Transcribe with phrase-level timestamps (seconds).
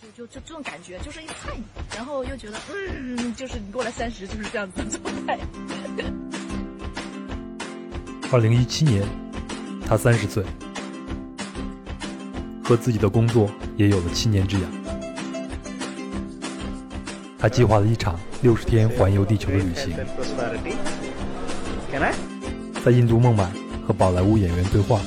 [0.00, 1.52] 就就就这种感觉，就是一菜，
[1.94, 5.38] 然后又觉得，嗯，就是你过了三十就是这样子的状态。
[8.32, 9.06] 二零一七年，
[9.86, 10.44] 他三十岁，
[12.64, 14.70] 和自己的工作也有了七年之痒。
[17.38, 19.94] 他计划了一场六十天环游地球的旅行，
[22.84, 23.48] 在印度孟买
[23.86, 25.00] 和宝莱坞演员对话，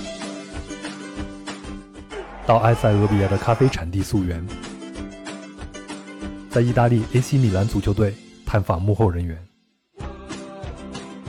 [2.45, 4.45] 到埃塞俄比亚的咖啡产地溯源，
[6.49, 9.37] 在意大利 AC 米兰足球队探访幕后人员，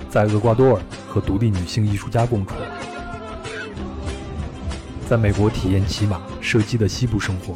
[0.09, 2.55] 在厄瓜多尔和独立女性艺术家共处，
[5.07, 7.55] 在美国体验骑马、射击的西部生活。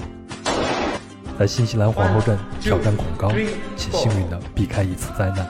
[1.39, 3.31] 在新西兰皇后镇挑战恐高，
[3.79, 5.49] 且幸运的避开一次灾难。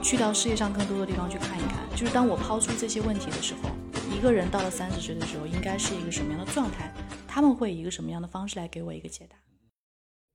[0.00, 3.70] 去到世界上更多的地方去看一看，就是当我抛出这些问题的时候，
[4.08, 6.94] 一个人到了三十岁的时候，应该是一个什么样的状态？
[7.26, 9.36] 他们会以一个什么样的方式来给我一个解答？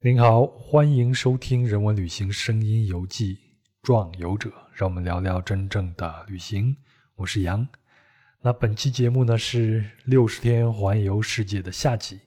[0.05, 3.35] 您好，欢迎收听人文旅行声音游记
[3.81, 6.75] 《壮游者》，让我们聊聊真正的旅行。
[7.15, 7.65] 我是杨。
[8.41, 12.19] 那本期节目呢是六十天环游世界的下集，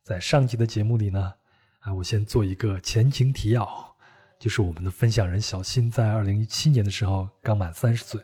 [0.00, 1.34] 在上集的节目里呢。
[1.80, 3.68] 啊，我先做一个前情提要，
[4.38, 8.20] 就是我们的分享人小新在二零一七年的时候刚满三十岁，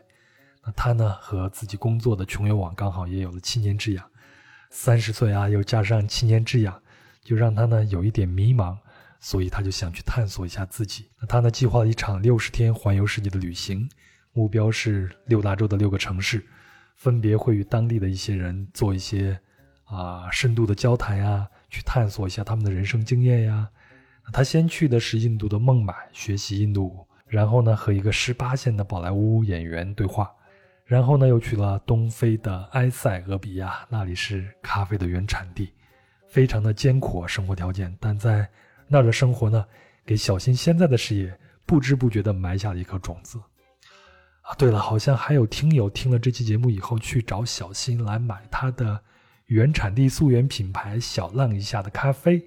[0.65, 4.09] 那他呢和自己工作的穷游网刚好也有了七年之痒，
[4.71, 6.81] 三十岁啊又加上七年之痒，
[7.25, 8.79] 就让他呢有一点迷茫，
[9.21, 11.09] 所以他就想去探索一下自己。
[11.29, 13.89] 他呢计划了一场六十天环游世界的旅行，
[14.33, 16.45] 目标是六大洲的六个城市，
[16.97, 19.39] 分别会与当地的一些人做一些
[19.85, 21.47] 啊深度的交谈呀。
[21.69, 23.71] 去探索一下他们的人生经验呀。
[24.33, 30.29] 他先去的是印度的孟买学习印度舞，然后呢和一个十八线的宝莱坞演员对话，
[30.85, 35.73] 然后呢又去了东非的埃塞俄比亚，那里是咖啡的原产地，
[36.29, 38.49] 非常的艰苦生活条件，但在
[38.91, 39.65] 那儿的生活呢，
[40.05, 43.39] 给小新现在的事业不知不觉地埋下了一颗种子。
[44.43, 49.01] 啊，对了，好像还有听友听了这期节目以后去找小新来买他的。
[49.47, 52.41] 原产地溯源品牌小浪一下的咖啡，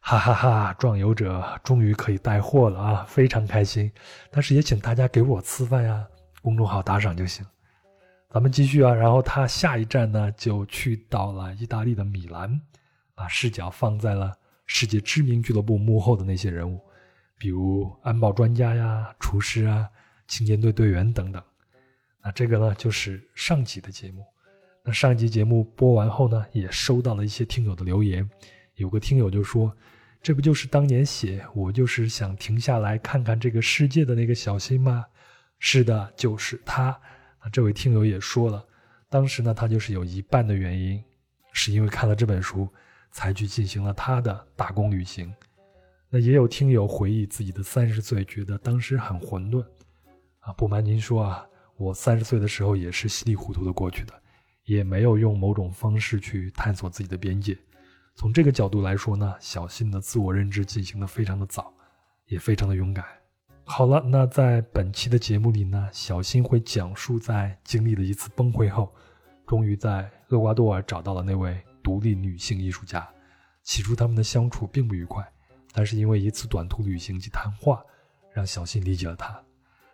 [0.00, 0.74] 哈哈哈！
[0.78, 3.92] 壮游者终于可以带货了啊，非常开心。
[4.30, 6.06] 但是也请大家给我吃饭呀，
[6.40, 7.44] 公众号打赏就行。
[8.30, 12.58] 咱们继续啊，然后他下一站呢就去到了意大利的米兰，
[13.14, 14.34] 把视角放在了
[14.66, 16.80] 世界知名俱乐部幕后的那些人物，
[17.38, 19.88] 比如安保专家呀、厨师啊、
[20.28, 21.42] 青年队队员等等。
[22.22, 24.24] 那这个呢就是上集的节目。
[24.84, 28.28] 那上集节目播完后呢，也收到了一些听友的留言。
[28.74, 29.74] 有个听友就说
[30.22, 35.04] ：“这不就是当年写我就是想停下来看看这个世界的那个小新吗？”
[35.58, 36.88] 是的，就是他。
[37.38, 38.64] 啊，这位听友也说了，
[39.08, 41.02] 当时呢，他就是有一半的原因，
[41.52, 42.68] 是因为看了这本书，
[43.16, 45.34] 才去进行了他的打工旅行。
[46.10, 49.64] 那也有听友回忆自己的三十岁，觉得当时很混沌。
[50.40, 51.46] 啊，不瞒您说啊，
[51.78, 54.12] 我三十岁的时候也是稀里糊涂的过去的。
[54.66, 57.56] 也没有用某种方式去探索自己的边界。
[58.16, 61.72] 从这个角度来说呢，小新的自我认知进行的非常的早，
[62.26, 63.02] 也非常的勇敢。
[63.64, 68.92] 好了，那在本期的节目里呢，小新会讲述在经历了一次崩溃后，
[69.46, 73.08] 终于在厄瓜多尔找到了那位独立女性艺术家。
[73.62, 75.24] 起初他们的相处并不愉快，
[75.72, 77.80] 但是因为一次短途旅行及谈话，
[78.32, 79.40] 让小新理解了她。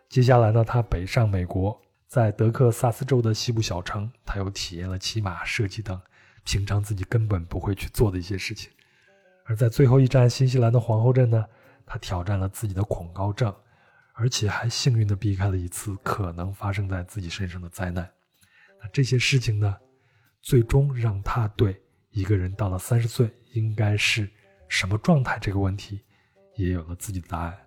[0.09, 1.79] 接下来呢，他北上美国。
[2.09, 6.01] 在德克萨斯州的西部小城，他又体验了骑马、射击等
[6.45, 8.71] 平常自己根本不会去做的一些事情。
[9.45, 11.45] 而在最后一站新西兰的皇后镇呢，
[11.85, 13.55] 他挑战了自己的恐高症，
[14.13, 18.09] 而且还幸运地避开了一次可能发生在自己身上的灾难。
[18.83, 19.77] 那这些事情呢，
[20.43, 21.81] 最终让他对
[22.11, 24.29] 一个人到了三十岁应该是
[24.69, 26.03] 什么状态这个问题，
[26.57, 27.59] 也有了自己的答案。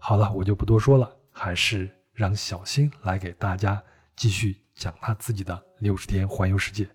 [0.00, 1.88] 好了，我就不多说了，还是。
[2.14, 3.82] 让小新来给大家
[4.14, 6.88] 继续讲他自己的六十天环游世界，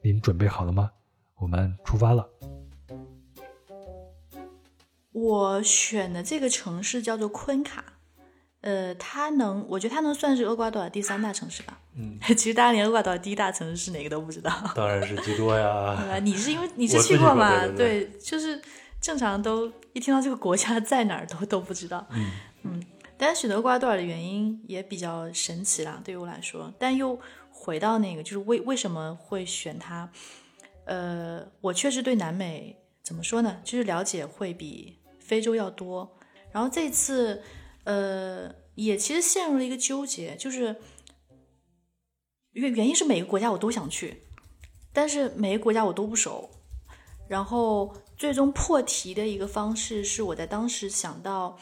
[0.00, 0.88] 您准备好了吗？
[1.34, 2.24] 我们出发了。
[5.10, 7.91] 我选的这个城市叫做昆卡，
[8.62, 11.78] 呃，它能，我觉得它能算是厄瓜多尔第三大城市吧。
[11.96, 14.50] 嗯， 其实大家连厄瓜多尔第一大城市是哪个都不知道。
[14.74, 16.18] 当然是基多呀。
[16.22, 17.66] 你是因为你是去过吗？
[17.76, 18.60] 对，就是
[19.00, 22.06] 正常都一听到这个国家在哪儿都都不知道。
[22.10, 22.30] 嗯
[22.62, 22.82] 嗯。
[23.18, 26.72] 但选择厄瓜多尔的原因也比较神奇啦，对于我来说。
[26.78, 27.16] 但又
[27.50, 30.08] 回到那个，就是为为什么会选它？
[30.84, 33.58] 呃，我确实对南美怎么说呢？
[33.62, 36.16] 就是了解会比非洲要多。
[36.50, 37.40] 然后这次，
[37.84, 40.76] 呃，也其实陷入了一个纠结，就是
[42.52, 44.22] 原原因是每个国家我都想去，
[44.92, 46.50] 但是每个国家我都不熟。
[47.28, 47.94] 然后。
[48.14, 51.58] 最终破题的一个方式是我在当时想到，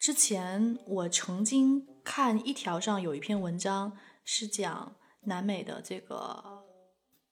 [0.00, 6.64] 之前我曾经看一条上有一篇文章是讲南美的这个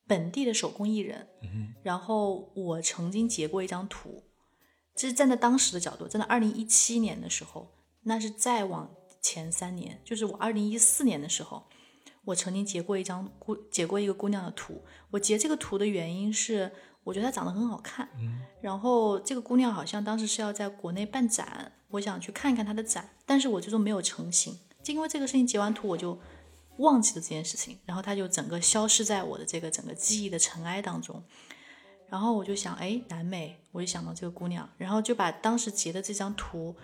[0.07, 1.27] 本地的手工艺人，
[1.83, 4.23] 然后我曾经截过一张图，
[4.95, 7.73] 这是站在当时的角度，站在二零一七年的时候，
[8.11, 8.91] 那是再往
[9.23, 11.63] 前三年，就是我二零一四年的时候，
[12.25, 16.73] 我曾经截过一张姑截过一个姑娘的图，我截这个图的原因是。
[17.03, 18.07] 我觉得她长得很好看，
[18.61, 26.21] 然后这个姑娘好像当时是要在国内办展，我想去看一看她的展，但是我最终没有成行，就因为这个事情截完图我就
[26.77, 31.25] 忘记了这件事情，然后她就整个消失在我的这个整个记忆的尘埃当中，
[32.11, 36.77] 然后我就想，哎，南美，我就想到这个姑娘，然后就把当时截的这张图，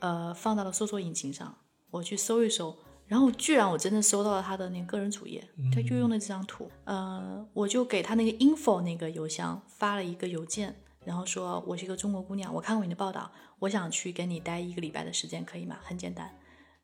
[0.00, 1.56] 呃，放到了搜索引擎上，
[1.90, 2.76] 我去搜一搜。
[3.06, 5.44] 然后居然我真的搜到了他的那个个人主页，
[5.74, 15.78] 他就用了这张图，呃，我就给他那个 info 那个邮箱发了一个邮件，然后说我是一个中国姑娘，我看过你的报道，我想去跟你待一个礼拜的时间，可以吗？
[15.82, 16.38] 很简单，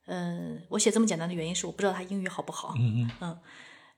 [0.06, 3.38] 嗯，我写这么简单的原因是我不知道他英语好不好，嗯嗯，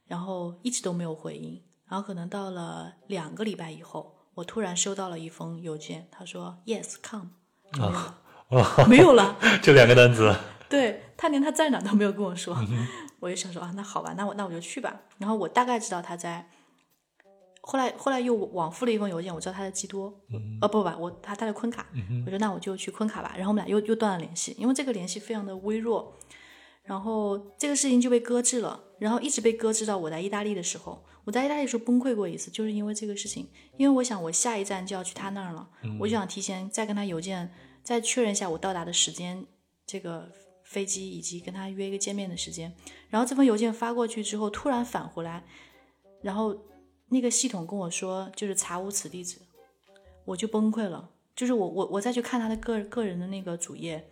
[0.06, 7.30] 然后一直都没有回应，然后可能到了两个礼拜以后，我突然收到了一封邮件，他说 yes come，
[7.82, 8.20] 啊
[8.88, 10.34] 没有了， 就两个单词。
[10.68, 12.56] 对他连他在哪都没有跟我说，
[13.20, 15.00] 我就想说啊，那好吧，那我那我就去吧。
[15.18, 16.48] 然后我大概知道他在，
[17.62, 20.06] 后来后来又往复了一封邮件，我知道他在基多，
[20.60, 21.86] 哦不不，我他他在昆卡，
[22.26, 23.32] 我说那我就去昆卡吧。
[23.36, 26.14] 然后我们俩又又断了联系，因为这个联系非常的微弱，
[26.84, 33.48] 然后这个事情就被搁置了，然后一直被搁置到我在意大利的时候，我在意大利的时候崩溃过一次，就是因为这个事情，
[33.78, 35.66] 因为我想我下一站就要去他那儿了，
[35.98, 37.50] 我就想提前再跟他邮件
[37.88, 39.46] 再确认一下我到达的时间，
[39.86, 40.30] 这个。
[40.68, 42.70] 飞机以及跟他约一个见面的时间，
[43.08, 45.42] 然后这封邮件发过去之后，突然返回来，
[46.20, 46.54] 然后
[47.08, 49.38] 那个系统跟我说就是查无此地址，
[50.26, 51.08] 我就崩溃了。
[51.34, 54.10] 就是我我我再去看他的个个人的那个主页，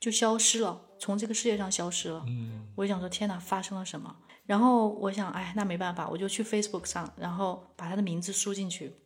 [0.00, 2.24] 就消失了，从这个世界上消失了。
[2.26, 4.16] 嗯，我就想说天哪，发生了什么？
[4.46, 8.96] 然后我想，哎，那没办法，我就去 Facebook 上，然后把他的名字输进去，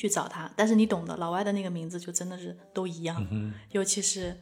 [0.00, 0.50] 去找他。
[0.56, 3.26] 但是你懂的，老外的那个名字就真的是都一样，
[3.72, 4.40] 尤其是。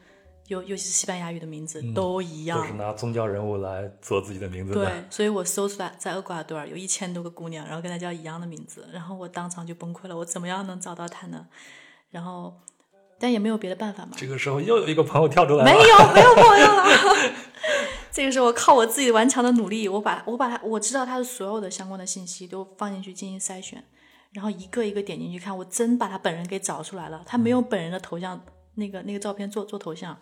[0.48, 4.72] 尤尤其是西班牙语的名字都一样，都是拿宗教人物来做自己的名字。
[4.72, 10.16] 对，所以我搜出来在厄瓜多尔有一千多个姑娘，然后跟她叫一样的名字，然后我当场就崩溃了。
[10.16, 11.46] 我怎么样能找到她呢？
[12.08, 12.54] 然后，
[13.18, 14.12] 但也没有别的办法嘛。
[14.16, 16.84] 这个时候又有一个朋友跳出来，没有没有朋友了。
[18.10, 23.84] 这个时候我靠我自己顽强的努力，我把我把他我知道他的所有的相关的信息都放进去进行筛选，
[24.32, 27.22] 然后一个一个点进去看，我真把他本人给找出来了。
[27.26, 28.40] 他没有本人的头像，
[28.74, 30.16] 那个那个照片做做头像。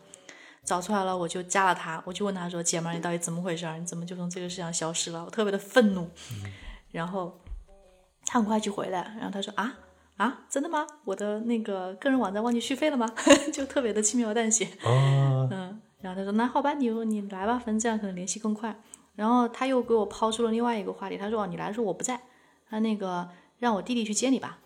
[0.65, 3.65] 找出来了，我就加了他，我就问他说：“姐们儿，你到底怎么回事？
[3.79, 6.11] 你怎么就从这个世界上消失了？”我特别的愤怒。
[6.91, 7.41] 然后
[8.25, 9.79] 他很快就回来，然后他说：“啊
[10.17, 10.85] 啊，真的吗？
[11.05, 13.07] 我的那个个人网站忘记续费了吗？”
[13.55, 14.69] 就特别的轻描淡写。
[14.85, 18.77] 嗯，然后他说：“那好吧，你你来吧，反正这样可能联系更快。”
[19.15, 22.21] 然后他又给我抛出了另外一个话题，他说：“哦你来的时候我不在，
[22.69, 24.59] 他那个让我弟弟去接你吧。”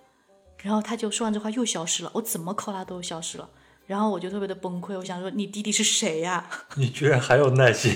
[0.63, 3.49] 然后他就说完这话又消失了，我怎么 call 他都消失了。
[3.87, 6.49] 然后我就特别的崩溃，我想说你弟弟是谁呀？
[6.77, 7.93] 你居然还有耐心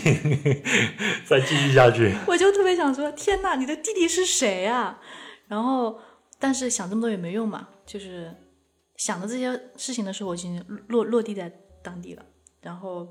[1.25, 2.12] 再继续下去？
[2.26, 4.99] 我就特别想说，天哪，你的弟弟是谁呀？
[5.46, 6.00] 然后，
[6.38, 8.35] 但是想这么多也没用嘛，就是
[8.97, 12.25] 想的这些事情的时候，我已经落落地在当地了，
[12.61, 13.07] 然后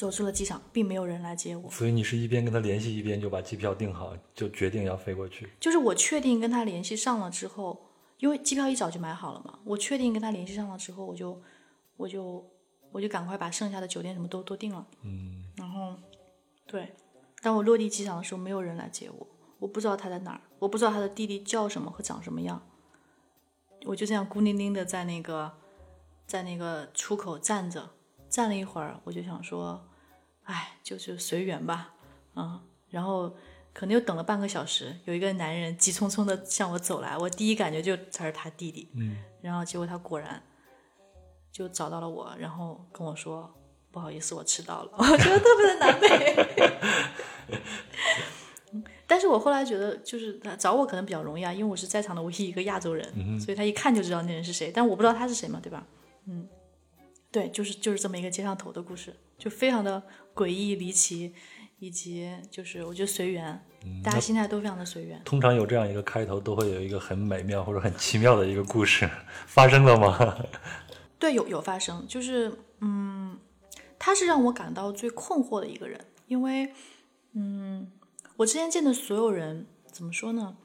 [0.00, 1.70] 走出了机场，并没有人来接我。
[1.70, 5.50] 所以你是一边跟他联系，一边就把机票订好，就决定要飞过去。
[5.60, 7.78] 就是我确定跟他联系上了之后，
[8.18, 11.40] 因为机票一早就买好了嘛，我确定跟他联系上了之后，我就。
[12.00, 12.42] 我就
[12.92, 15.94] 我就赶快把剩下的酒店什么都都订了，嗯，然后
[16.66, 16.94] 对，
[17.42, 19.26] 当我落地机场的时候，没有人来接我，
[19.58, 22.62] 我不知道他在哪儿，我不知道他的弟弟叫什么和长什么样，
[23.84, 25.52] 我就这样孤零零的在那个
[26.26, 27.90] 在那个出口站着，
[28.30, 29.86] 站了一会儿，我就想说，
[30.44, 31.94] 哎，就是随缘吧，
[32.34, 33.34] 嗯，然后
[33.72, 40.42] 可能又等了半个小时，有一个男人急匆匆的向我走来，我第一感觉就他是他弟弟，嗯，然后结果他果然。
[41.52, 43.52] 就找到了我，然后跟我说
[43.90, 44.90] ：“不好意思，我迟到了。
[44.96, 47.58] ”我觉得特别的难为。
[49.04, 53.04] 但是我后来觉得，就是他找我可能比较容易啊，因为我是在场的唯一一个亚洲人，
[53.40, 54.70] 所以他一看就知道那人是谁。
[54.72, 55.84] 但我不知道他是谁嘛，对吧？
[56.28, 56.48] 嗯，
[57.32, 60.02] 对，就是就是这么一个接上头的故事，就非常的
[60.34, 61.32] 诡异离奇，
[61.78, 63.64] 以及就是我觉得随缘，
[64.02, 65.22] 大家心态都非常的随缘。
[65.24, 69.08] 通常有这样一个开头，都会有一个很美妙或者很奇妙的一个故事
[69.46, 70.44] 发生了吗？
[71.20, 73.38] 对，有有发生，就是，嗯，
[73.98, 76.72] 他是让我感到最困惑的一个人，因为，
[77.34, 77.92] 嗯，
[78.38, 80.56] 我之前见的所有人，怎么说呢，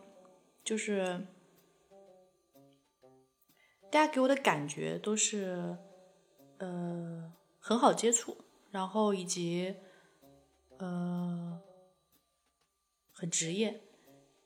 [0.64, 1.28] 就是
[3.92, 5.78] 大家给我的感觉都是，
[6.58, 8.38] 呃，很好接触，
[8.72, 9.76] 然后以及，
[10.78, 11.60] 呃，
[13.12, 13.82] 很职业。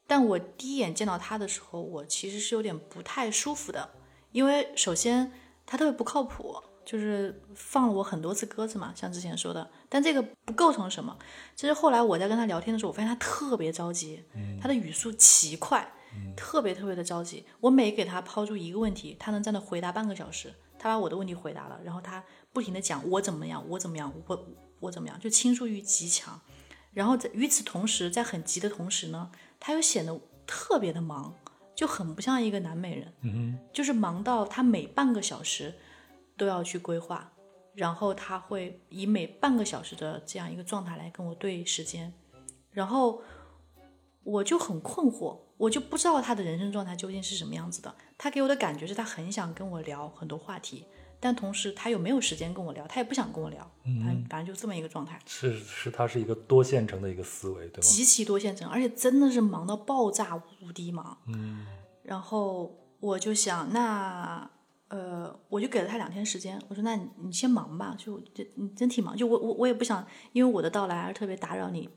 [0.07, 3.89] 但我第一眼见到他的时候，我其实是有点不太舒服的，
[4.31, 5.31] 因为首先
[5.65, 9.69] 他特别不靠谱，就是放了我很多次鸽子嘛，像之前说的。
[9.87, 11.17] 但这个不构成什么。
[11.55, 14.23] 其实后来我在跟他聊天的时候，我发现他特别着急，
[14.61, 15.93] 他的语速奇快。
[16.35, 20.51] 特别特别的着急，我每给他抛出一个问题，他能在那回答半个小时。
[20.79, 24.47] 他把我的问题回答了，然后他不停的讲我怎么样，我怎么样，我
[24.79, 26.39] 我怎么样，就倾诉欲极强。
[26.91, 31.35] 然后在与此同时，在很急的同时呢，他又显得特别的忙，
[31.75, 33.13] 就很不像一个南美人。
[33.21, 35.75] 嗯就是忙到他每半个小时
[36.35, 37.31] 都要去规划，
[37.75, 42.11] 然后他会以每半个小时的这样一个状态来跟我对时间，
[42.71, 43.21] 然后
[44.23, 45.37] 我就很困惑。
[45.59, 47.93] 我就不知道他的人生状态究竟是什么样子的。
[48.17, 50.85] 他给我的感觉是他很想跟我聊很多话题，
[51.19, 53.69] 但同时他又没有时间跟我聊，他也不想跟我聊。
[53.83, 55.19] 嗯，反正就这么一个状态。
[55.25, 57.81] 是是，他是一个多线程的一个思维，对吗？
[57.81, 61.17] 极其多线程，而且真的是忙到爆炸，无敌忙。
[61.27, 61.65] 嗯。
[62.03, 64.49] 然后我就想，那
[64.87, 66.57] 呃，我就给了他两天时间。
[66.69, 69.13] 我说，那你先忙吧，就就你真挺忙。
[69.13, 71.89] 就我我我也不想因为我的到来而特别打扰你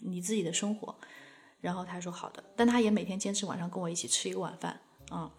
[0.00, 0.94] 你自己的生活。
[1.62, 4.78] 然后他说好的，但他也每天坚持晚上跟我一起吃一个晚饭，
[5.12, 5.30] 嗯，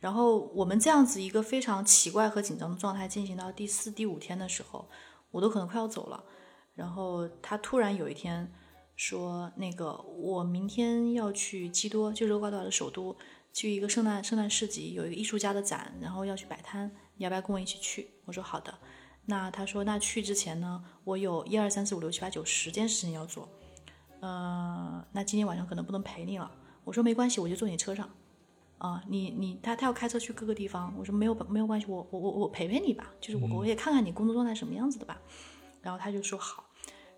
[0.00, 4.88] 然后我们这样子一个非常奇怪和紧张的状态进行到第四、第五天的时候，
[5.30, 6.24] 我都可能快要走了。
[6.74, 8.50] 然后他突然有一天
[8.96, 13.14] 说：“那个，我明天要去基多，就是厄瓜多尔的首都，
[13.52, 18.72] 去一个圣诞圣诞市集，有一个艺术家的展，然后要去摆摊，你要不要跟我一起去？”我说好的。
[19.26, 23.46] 那他说：“那去之前呢，我有一二三四五六七八九十件事情要做。”
[24.20, 26.50] 呃，那今天晚上可能不能陪你了。
[26.84, 28.08] 我说没关系，我就坐你车上。
[28.78, 30.94] 啊，你你他他要开车去各个地方。
[30.98, 35.18] 我说没有没有关系，我我我我陪陪你吧，就是我我也看看你工作状态什么样子的吧。
[35.80, 36.64] 然后他就说好。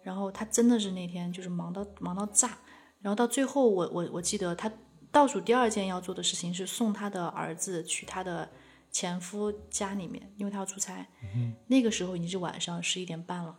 [0.03, 2.57] 然后他真的是那天就是忙到忙到炸。
[3.01, 4.71] 然后到最后，我我我记得他
[5.11, 8.49] 倒数第二件要做的事情是送他的儿子去他的
[8.91, 11.07] 前夫家里面，因为他要出差。
[11.35, 13.57] 嗯那个时候已经是晚上十一点半了。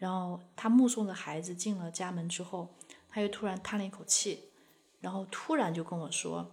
[0.00, 2.74] 然后他目送着孩子进了家门之后，
[3.06, 4.48] 他又突然叹了一口气，
[4.98, 6.50] 然后突然就跟我说：“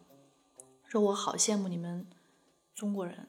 [0.83, 2.05] 说我好羡慕你们
[2.75, 3.25] 中国人，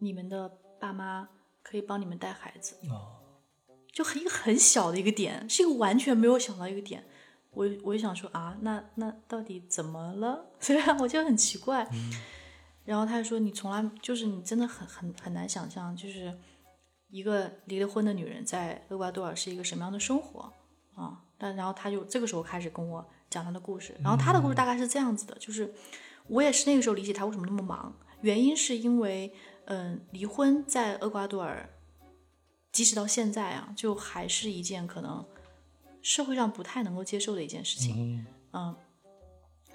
[0.00, 1.28] 你们的爸妈
[1.62, 3.16] 可以帮你们带孩子。”哦
[3.92, 7.04] 就很一个很小的一个点，是一个完全没有想到一个点。
[7.50, 10.46] 我我就想说啊，那那到底怎么了？
[10.58, 11.88] 虽然我就很奇怪。
[12.84, 16.36] 然后他就说：“你从来就是你真的很很很难想象，就是。”
[17.10, 20.52] 一个离了婚的女人在厄瓜多尔是一个什么样的生活
[20.94, 21.20] 啊？
[21.36, 25.72] 但然后他就这个时候开始跟我讲他的故事，然后他的故事大概是这样子的，就是
[26.26, 29.32] 我也是那个时候理解他为什么那么忙，原因是因为
[29.64, 31.68] 嗯，离婚在厄瓜多尔，
[32.72, 35.24] 即使到现在啊，就还是一件可能
[36.02, 38.76] 社会上不太能够接受的一件事情，嗯，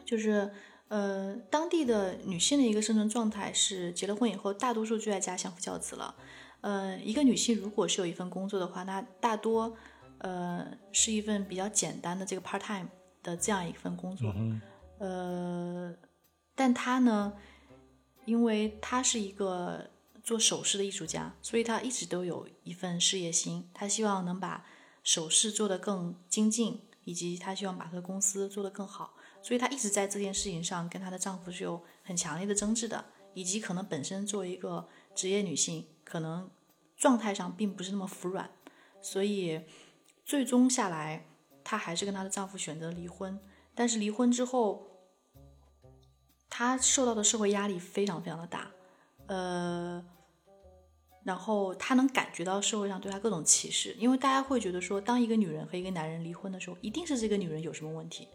[0.05, 0.53] 就是
[0.87, 6.15] 呃，当地的女性的一个生存状态是结了婚以后，大多数就在家相夫教子了。
[6.65, 9.77] 呃，一个女性如果是有一份工作的话，那大多，
[10.17, 12.89] 呃，是一份比较简单的这个 part time
[13.21, 14.33] 的这样一份工作。
[14.97, 15.95] 呃，
[16.55, 17.31] 但她呢，
[18.25, 19.91] 因为她是一个
[20.23, 23.69] 做首饰的艺术家，所以她一直都有一份事业心。
[23.71, 24.65] 她希望能把
[25.03, 29.13] 首饰做得更精进，以及她希望把她的公司做得更好。
[29.43, 33.05] 所以她一直在这件事情上跟她的丈夫是有很强烈的争执的，
[33.35, 35.85] 以及可能本身作为一个职业女性。
[36.05, 36.49] 可能
[36.95, 38.49] 状态上并不是那么服软，
[39.01, 39.61] 所以
[40.23, 41.25] 最终下来，
[41.63, 43.37] 她还是跟她的丈夫选择离婚。
[43.73, 44.87] 但是离婚之后，
[46.49, 48.71] 她受到的社会压力非常非常的大，
[49.25, 50.05] 呃，
[51.23, 58.29] 然后她能感觉到社会上对她各种歧视，因为大家会觉得说，当一个女人和一个男人离婚的时候，一定是这个女人有什么问题，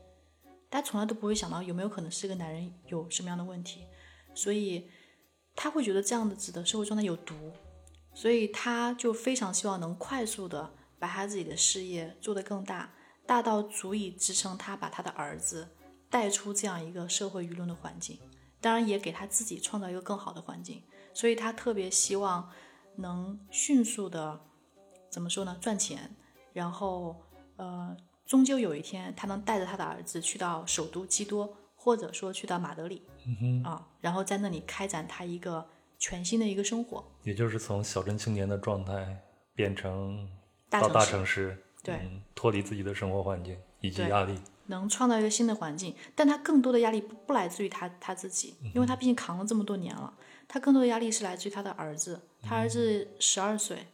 [0.68, 3.86] 大家从来都不会想到有没有可能是这个男人有什么样的问题，
[4.34, 4.90] 所以。
[5.62, 7.34] 他会觉得这样的子的社会状态有毒，
[8.14, 12.90] 所以他就非常希望能快速的把他自己的事业做得更大，
[13.26, 15.68] 大到足以支撑他把他的儿子
[16.08, 18.18] 带出这样一个社会舆论的环境，
[18.58, 20.82] 当然也给他自己创造一个更好的环境。
[21.12, 22.50] 所以他特别希望
[22.96, 24.40] 能迅速的
[25.10, 25.58] 怎么说呢？
[25.60, 26.16] 赚钱，
[26.54, 27.20] 然后
[27.56, 31.54] 呃，终究有一天他能带着他的儿子去到首都基多。
[31.82, 33.02] 或者说去到马德里，
[33.64, 35.66] 啊，然后在那里开展他一个
[35.98, 39.18] 全新的一个生活，也就是从小镇青年的状态
[39.54, 40.28] 变成
[40.68, 41.98] 到大城市，对，
[42.34, 50.12] 脱离自己的生活环境以及压力，能创造一个新的环境，但他更多的压力不不来自于他他自己，因为他毕竟扛了这么多年了，
[50.46, 53.86] 他更多的压力是来自于他的儿子，他儿子十二岁，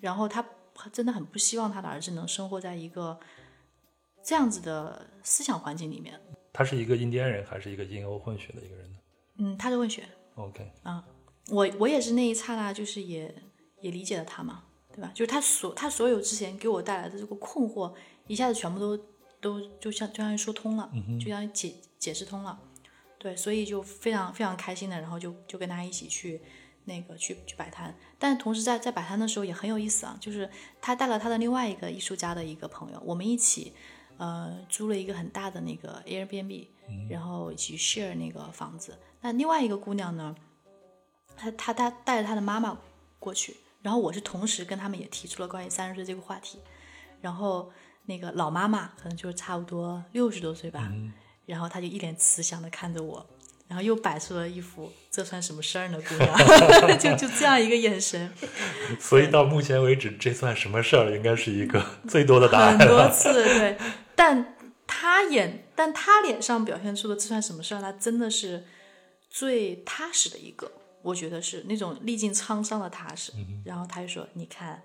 [0.00, 0.44] 然后他
[0.92, 3.18] 真的很不希望他的儿子能生活在一个
[4.22, 6.20] 这样子的思想环境里面。
[6.52, 8.98] 他是一个印第安人还是一个印欧混血的一个人呢？
[9.38, 10.04] 嗯，他是混血。
[10.34, 11.04] OK，啊，
[11.48, 13.34] 我我也是那一刹那，就是也
[13.80, 15.10] 也理解了他嘛，对吧？
[15.14, 17.94] 就是他所他所有之前给我带来的这个困惑，
[18.26, 18.96] 一下子全部都
[19.40, 22.58] 都就像就像说通了，就像解解释通了，
[23.18, 26.40] 对，所以就非常非常开心的，然后就就跟他一起去
[26.84, 30.48] 那个去去摆摊，但同时在在摆摊的时候也很有意思啊，就是
[30.80, 33.72] 他带了他的另外一个艺术家的一个朋友，我们一起
[34.22, 36.68] 呃租了一个很大的那个 Airbnb，
[37.10, 38.96] 然后一起 share 那个房子。
[39.20, 40.36] 那另外一个姑娘呢，
[41.36, 42.78] 她她她带着她的妈妈
[43.18, 46.60] 过去，然后我是同时跟他们也提出了关于三十岁这个话题，
[47.20, 47.72] 然后
[48.06, 50.88] 那个老妈妈可能就是差不多六十多岁吧，
[51.44, 53.26] 然后她就一脸慈祥的看着我，
[53.66, 56.36] 然后又摆出了一副这算什么事儿呢，姑娘，
[56.98, 58.32] 就就这样一个眼神，
[59.00, 61.10] 所以到目前为止，这算什么事儿？
[61.16, 63.08] 应该是一个最多的答案很多。
[63.10, 63.78] 次对，
[64.14, 67.80] 但他演但他脸上表现出的这算什么事儿？
[67.80, 68.64] 他真的是
[69.28, 70.70] 最踏实的一个，
[71.02, 73.32] 我觉得是那种历尽沧桑的踏实。
[73.64, 74.82] 然后他就说：“你看，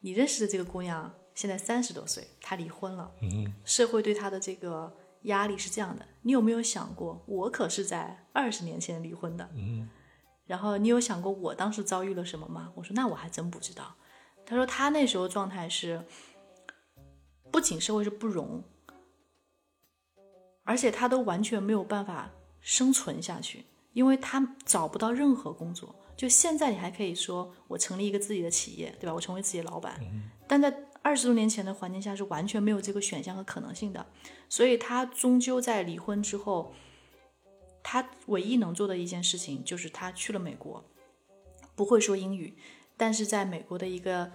[0.00, 6.06] 你认识的这个姑娘现在三十多岁，她离婚了，嗯社会对她的这个压力是这样的。
[6.22, 9.48] 你有没有想过，我可是在二十年前离婚的？
[9.54, 9.88] 嗯
[10.44, 12.70] 然后你有想过我当时遭遇了什么吗？
[12.74, 13.94] 我说那我还真不知道。
[14.44, 16.04] 他说他那时候状态是，
[17.52, 18.64] 不仅社会是不容，
[20.64, 22.28] 而且他都完全没有办法
[22.60, 25.94] 生存下去，因为他找不到任何工作。
[26.16, 29.14] 就现在你还可以说我成立一个自己的企业，对吧？
[29.14, 30.00] 我成为自己的老板，
[30.48, 34.04] 但在二十多年前的环境下是完全没有这个选项和可能性的。
[34.48, 36.72] 所以他终究在离婚之后。
[37.84, 40.84] 他唯一能做的一件事情就是他去了美国，
[41.74, 42.56] 不会说英语，
[42.96, 44.30] 但是在美国的一个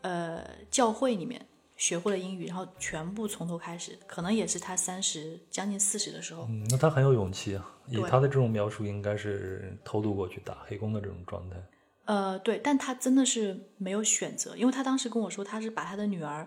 [0.00, 1.46] 呃教会里面
[1.80, 7.66] 学会了英语，然后全部从头开始，可能也是他三十将近四十的时候，嗯，那他很有勇气啊。
[7.88, 11.56] 以他的这种描述，应该是偷渡过去打黑工的这种状态。
[12.04, 16.46] 呃，对，但他真的是没有选择，因为他当时跟我说，他是把他的女儿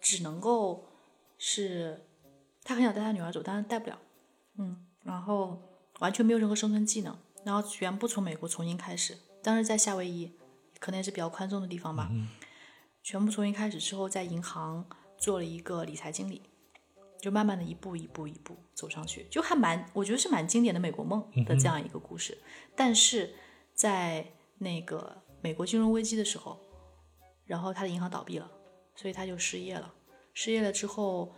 [0.00, 0.84] 只能够
[1.38, 2.04] 是，
[2.64, 3.96] 他很想带他女儿走，但是带不了，
[4.58, 5.62] 嗯，然后
[6.00, 10.32] 完全没有任何生存技能，然后全部从美国重新开始，当时在夏威夷，
[10.80, 12.10] 可能也是比较宽松的地方吧，
[13.06, 14.84] 全部从一开始之后，在银行
[15.16, 16.42] 做了一个理财经理，
[17.20, 22.36] 就慢慢的一步一步一步走上去，就还蛮，我觉得是蛮经典的美国梦的这样一个故事。
[22.74, 23.32] 但是
[23.74, 24.26] 在
[24.58, 26.58] 那个美国金融危机的时候，
[27.44, 28.50] 然后他的银行倒闭了，
[28.96, 29.94] 所以他就失业了。
[30.34, 31.32] 失业了之后，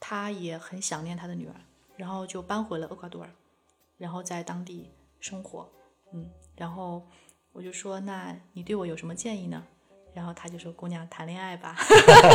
[0.00, 1.54] 他也很想念他的女儿，
[1.98, 3.30] 然后就搬回了厄瓜多尔，
[3.98, 4.90] 然后在当地
[5.20, 5.70] 生活。
[6.14, 7.06] 嗯，然后
[7.52, 9.62] 我就说：“那你对我有什么建议呢？”
[10.14, 11.74] 然后他就说：“姑娘，谈恋爱吧，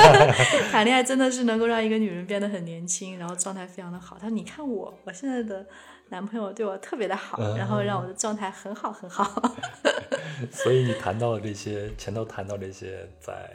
[0.69, 5.65] 谈恋爱真的是能够让一个女人变得很年轻，然后状态非常的好。”他说：“你看我，我现在的
[6.09, 9.41] 男朋友对我特别的好，然后让我的状态很好很好。
[10.51, 13.49] 所以你谈到的这些，前头谈到这些在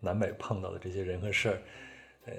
[0.00, 1.58] 南美碰到的这些人和事儿，
[2.26, 2.32] 呃，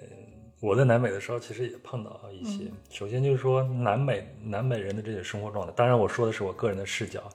[0.61, 2.65] 我在南美的时候其实也碰到一些。
[2.89, 7.29] 首先就是说南美南美人的这些生活状态，当然我说的是我个人的视角，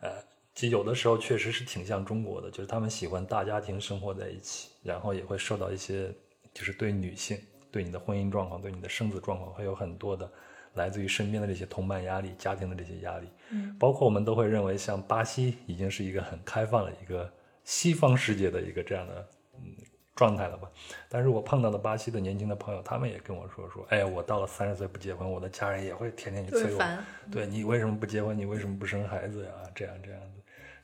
[0.00, 0.10] 呃，
[0.54, 6.12] 其实有的时候确实是挺像中国的，就是他们喜欢大家庭生活在一起，然后也会受到一些
[6.52, 7.38] 就是对女性、
[7.70, 10.30] 对你的婚姻状况、对你的生子状况会有很多的。
[10.74, 19.70] 来自于身边的这些同伴压力、家庭的这些压力，嗯，包括我们都会认为，像巴西已经是一个很开放的一个西方世界的一个这样的嗯
[20.16, 20.68] 状态了吧？
[21.08, 26.98] 但是我碰到的巴西的年轻的朋友，他们也跟我说说，哎，我到了三十岁不结婚，我的家人也会天天去催我。
[27.30, 28.36] 对你为什么不结婚？
[28.36, 29.52] 你为什么不生孩子呀？
[29.76, 30.33] 这样这样的，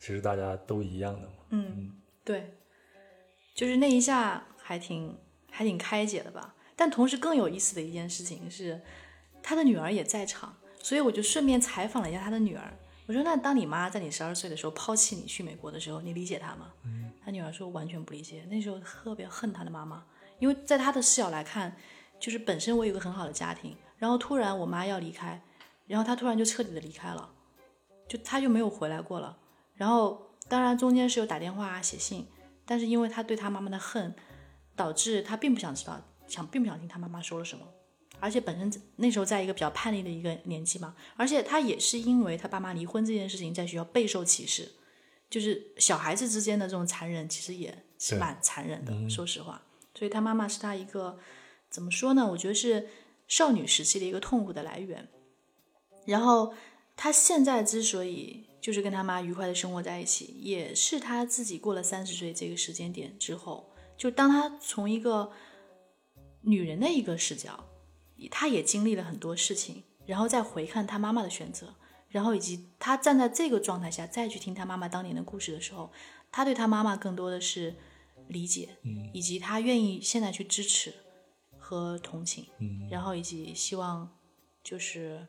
[0.01, 1.35] 其实大家都一样的嘛。
[1.51, 1.93] 嗯，
[2.25, 2.55] 对，
[3.55, 5.17] 就是那一下还挺
[5.51, 6.55] 还挺开解的吧。
[6.75, 8.81] 但同时更有意思的一件事情是，
[9.43, 12.73] 他的女儿也在场，所以我就顺便采访了一下他的女儿。
[13.07, 18.47] 我说：“那当你妈在你十二岁的时候抛弃你去美国的时候，你理解她吗？”嗯他女儿说：“完全不理解。
[18.49, 20.03] 那时候特别恨他的妈妈，
[20.39, 21.77] 因为在他的视角来看，
[22.19, 25.43] 就是本身我有个很好的家庭，然后突然我妈要离开，
[25.87, 27.31] 然后她突然就彻底的离开了，
[28.09, 29.37] 就她就没有回来过了。
[29.81, 32.27] 然后当然中间是有打电话啊、写信，
[32.67, 34.15] 但是因为他对他妈妈的恨，
[34.77, 37.67] 导致他并不想知道，想并不想听他妈妈说了什么。
[38.19, 44.71] 而且本身那时候在一个比较叛逆的一个年纪嘛，而且他也是因为他爸妈离婚这件事情，在学校备受歧视，
[45.31, 49.63] 就是小孩子之间的这种残忍，其实也是蛮残忍的，说实话。
[49.95, 51.19] 所以他妈妈是他一个
[51.71, 52.31] 怎么说呢？
[52.33, 52.87] 我觉得是
[53.27, 55.09] 少女时期的一个痛苦的来源。
[56.05, 56.53] 然后
[56.97, 65.33] 他现在之所以就是跟他妈愉快的生活在一起，也是他自己过了三十岁这个时间点之后，就当他从一个
[66.43, 67.65] 女人的一个视角，
[68.31, 71.75] 他也经历了很多事情，然后再回看他妈妈的选择，
[72.09, 75.91] 然后以及他站在这个状态下再去听他妈妈当年的故事的时候，
[76.31, 77.75] 他对他妈妈更多的是
[78.29, 78.77] 理解，
[79.13, 80.93] 以及他愿意现在去支持
[81.59, 82.47] 和同情，
[82.91, 84.09] 然后以及希望
[84.63, 85.27] 就是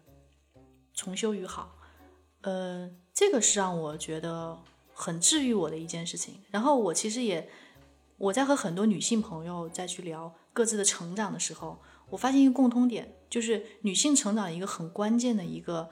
[0.93, 1.75] 重修于好，
[2.41, 4.57] 呃，这个是让我觉得
[4.93, 6.41] 很治愈我的一件事情。
[6.49, 7.49] 然后我其实也
[8.17, 15.89] 我在和很多女性朋友再去聊各自的成长的时候，我发现一个共通点，就是女性成长一个很关键的一个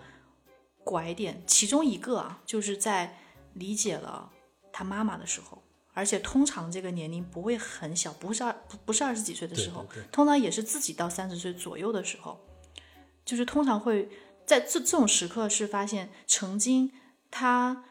[0.84, 3.18] 拐点，其中一个啊，就是在
[3.54, 4.32] 理解了
[4.72, 5.62] 她妈妈的时候，
[5.94, 12.40] 而且通常这个年龄不会很小，不是二不不是二十几岁的时候，通常也是自己到三十岁左右的时候，
[13.26, 14.10] 就是通常会
[14.46, 16.92] 在这这种时刻是发现曾经
[17.30, 17.86] 她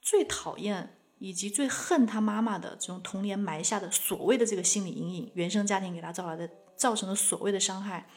[0.00, 0.96] 最讨厌。
[1.22, 8.08] 以及最恨他妈妈的这种童年埋下的所谓的这个心理阴影，原生家庭给他造来的造成的所谓的伤害，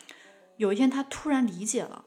[0.55, 2.05] 有一天他突然理解了，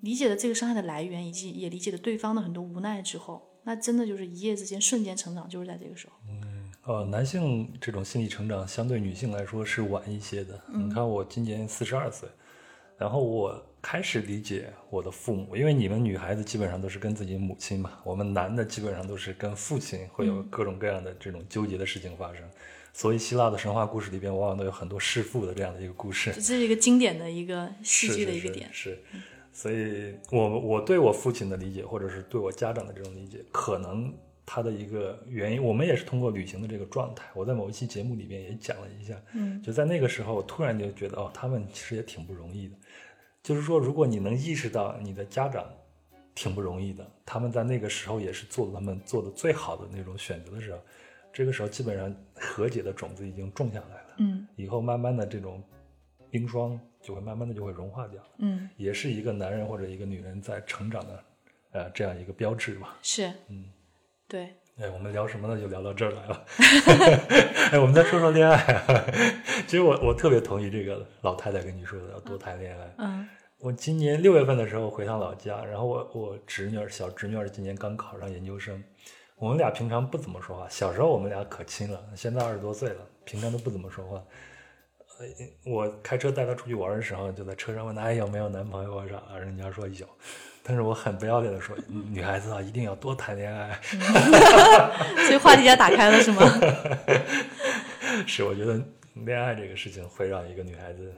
[0.00, 6.14] 理解了这个伤害的来源，以及也理解了对方的很多无奈之后，那真的就是一夜之间瞬间成长，就是在这个时候。
[6.28, 10.60] 嗯，呃，男性这种心理成长相对女性来说是晚一些的。
[10.74, 12.28] 你看我今年四十二岁，
[12.98, 13.62] 然后我。
[13.82, 22.42] 开始理解我的父母，因为你们女孩子基本上都是跟自己母亲嘛，我们男的基本上都是跟父亲会有各种各样的这种纠结的事情发生。
[22.92, 28.68] 所以希腊的神话故事里边往往都有很多弑父的这样的一个故事， 这是一个经典的一个戏剧的一个点。
[28.72, 28.98] 是，
[29.52, 34.12] 所以我我对我父亲的理解，或者是对我家长的这种理解，可能
[34.44, 37.24] 他的一个原因，我们也是通过旅行的这个状态。
[37.34, 42.74] 我在某一期节目里边也讲了一下，嗯，就在那个时候，我突然就觉得哦，他们其实也挺不容易的。
[43.46, 45.64] 就是说，如果你能意识到你的家长
[46.34, 50.80] 挺不容易的，他们在那个时候也是做了他们做的最好的那种选择的时候，
[51.32, 54.14] 这个时候基本上和解的种子已经种下来了。
[54.18, 55.62] 嗯，以后慢慢的这种
[56.28, 58.20] 冰霜就会慢慢的就会融化掉。
[58.38, 61.24] 嗯，也是一个男人或者一个女人在成长的
[61.70, 62.98] 呃这样一个标志吧。
[63.00, 63.70] 是，嗯，
[64.26, 64.56] 对。
[64.78, 65.58] 哎，我们聊什么呢？
[65.58, 66.44] 就聊到这儿来了。
[67.72, 68.84] 哎，我们再说说恋爱。
[69.66, 72.94] 其实我我特别同意这个老太太跟你说的，要多谈恋爱。
[72.98, 73.26] 嗯。
[73.58, 78.84] 我今年六月份的时候回趟老家，然后我我侄女儿小侄女儿今年刚考上研究生，
[79.36, 80.68] 我们俩平常不怎么说话。
[80.68, 84.22] 小时候我们俩可亲了，现在二十多岁了，平常都不怎么说话。
[85.18, 85.26] 呃，
[85.72, 90.06] 我开车带她出去玩的时候，就在车上问她哎有没有男朋友啊啥，人家说有。
[90.68, 93.78] 但是我很不要脸的说， 女孩子啊一定要多谈恋爱。
[95.26, 96.42] 所以话题也打开了是吗？
[98.26, 98.82] 是，我觉得
[99.14, 101.14] 恋爱这个事情会让一个女孩子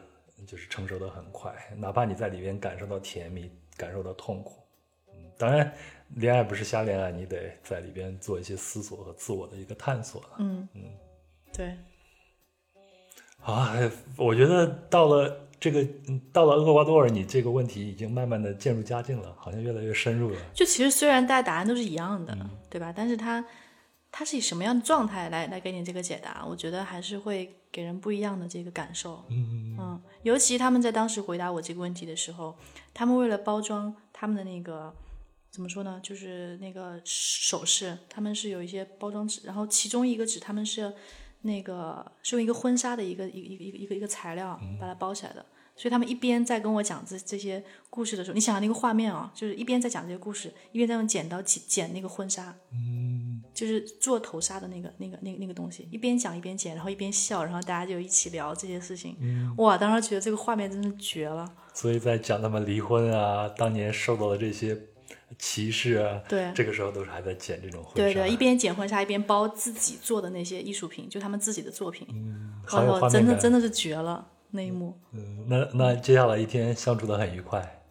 [0.47, 4.63] 就是成熟的很快，哪怕你在里边感受到甜蜜，感受到痛苦。
[5.15, 5.73] 嗯，当然，
[6.17, 10.23] 恋爱不是瞎恋爱，你得在里边做一些思索和自我的一个探索。
[10.39, 10.83] 嗯嗯，
[11.55, 11.75] 对。
[13.43, 13.75] 啊，
[14.15, 15.48] 我觉得到了。
[15.61, 15.85] 这个
[16.33, 20.37] 到了厄瓜多尔，你这个问题已经慢慢的渐入佳境了，好像越来越深入了。
[20.55, 22.37] 就其实虽然大家答案都是一样的，
[22.71, 22.93] 对吧？
[22.95, 23.45] 但是他
[24.13, 26.47] 他是以什么样的状态来来给你这个解答？
[26.47, 29.25] 我觉得还是会给人不一样的这个感受。
[29.29, 32.57] 嗯嗯，尤其他们在当时回答我这个问题的时候，
[32.95, 34.95] 他们为了包装他们的那个
[35.51, 35.99] 怎么说呢？
[36.03, 40.93] 就是那个首饰，他们是有一些包装纸，然后其中一个纸他们是。
[41.43, 45.45] 那个是用一个婚纱的一个一一个一个一个材料把它包起来的，
[45.77, 59.17] 所以他们一边在跟我讲这这些故事的时候，你想想那个画面啊，就是一边在讲这些故事，一边在用剪刀剪剪那个婚纱，嗯，就是做头纱的那个那个那个那个东西，一边讲一边剪，然后一边笑，然后大家就一起聊这些事情，
[59.59, 61.49] 哇，当时觉得这个画面真是绝了。
[61.73, 64.77] 所以在讲他们离婚啊，当年受到的这些。
[65.37, 74.99] 歧视啊，对，这个时候都是还在剪这种婚纱，对对，一边剪婚纱一边包自己做的那些艺术品，就他们自己的作品，嗯，好有画真的真的是绝了那一幕。
[75.13, 77.83] 嗯，那那接下来一天相处的很愉快，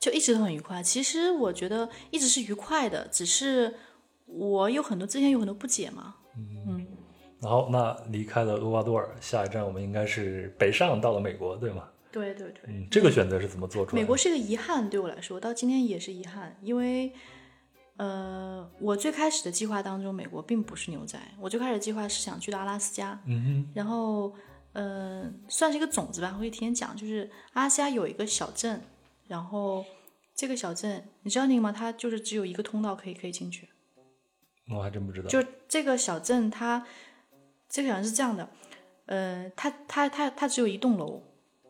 [0.00, 0.82] 就一直都很愉快。
[0.82, 3.74] 其实我觉得一直是愉快的，只是
[4.24, 6.14] 我有很多之前有很多不解嘛。
[6.36, 6.86] 嗯，
[7.40, 11.84] 然后那离开了厄瓜多尔，下一站我们应该是北上到了美国，对吗？
[12.10, 14.00] 对对对，嗯，这个选择是怎么做出来？
[14.00, 17.12] 美国是一个遗憾，对我来说，到今天也是遗憾，因为，
[17.96, 24.34] 呃，我最开始的计划当中，美国并不是牛仔，我最开始计划是想去到阿拉斯加，嗯哼，然后，
[24.72, 28.80] 呃，算是一个种子吧，我可以提前讲，就是阿拉斯加有一个小镇，
[29.26, 29.84] 然后
[30.34, 31.70] 这个小镇，你知道那个吗？
[31.70, 33.68] 它就是只有一个通道可以可以进去，
[34.70, 35.28] 我还真不知道。
[35.28, 36.86] 就这个小镇，它
[37.68, 38.48] 这个小镇是这样的，
[39.06, 41.22] 呃，它它它它只有一栋楼。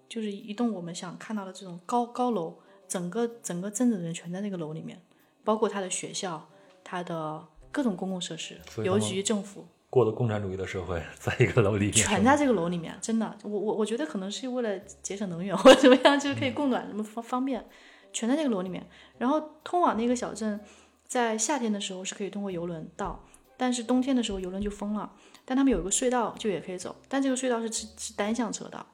[0.09, 2.57] 就是一栋我们想看到的这种高高楼，
[2.89, 5.01] 整个整个镇子的人全在那个楼里面，
[5.45, 6.49] 包括他的学校、
[6.83, 12.97] 他的各种公共设施、邮局、政府，过的共产主义的社会，在一个楼里面，全在这个楼里面。
[13.01, 17.65] 真的，我我我觉得可能是为了节省能源或者怎么样，就是可以供暖，什么方方便，
[18.13, 18.87] 全在这个楼里面。
[19.19, 20.59] 然后通往那个小镇，
[21.07, 23.25] 在夏天的时候是可以通过游轮到，
[23.57, 25.13] 但是冬天的时候游轮就封了。
[25.45, 28.87] 但他们有一个隧道，就也可以走，但这个隧道是是是单向车道，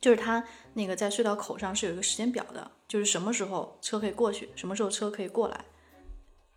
[0.00, 5.64] 就是它那个在隧道口上是有一个时间表的，就是什么时候车可以过去，什么时候车可以过来，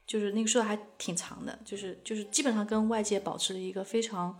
[0.06, 4.38] 就是那个隧道还挺长的，就是就是基本上跟外界保持了一个非常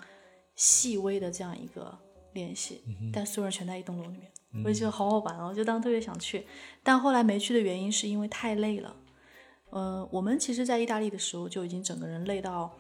[0.55, 1.97] 细微的这样一个
[2.33, 2.83] 联系，
[3.13, 4.31] 但所有人全在一栋楼里面，
[4.63, 6.45] 我就觉得好好玩哦，就当时特别想去，
[6.83, 8.95] 但后来没去的原因是因为太累了。
[9.71, 12.75] 呃，我们其实，在意大利的时候就已经整个人累到，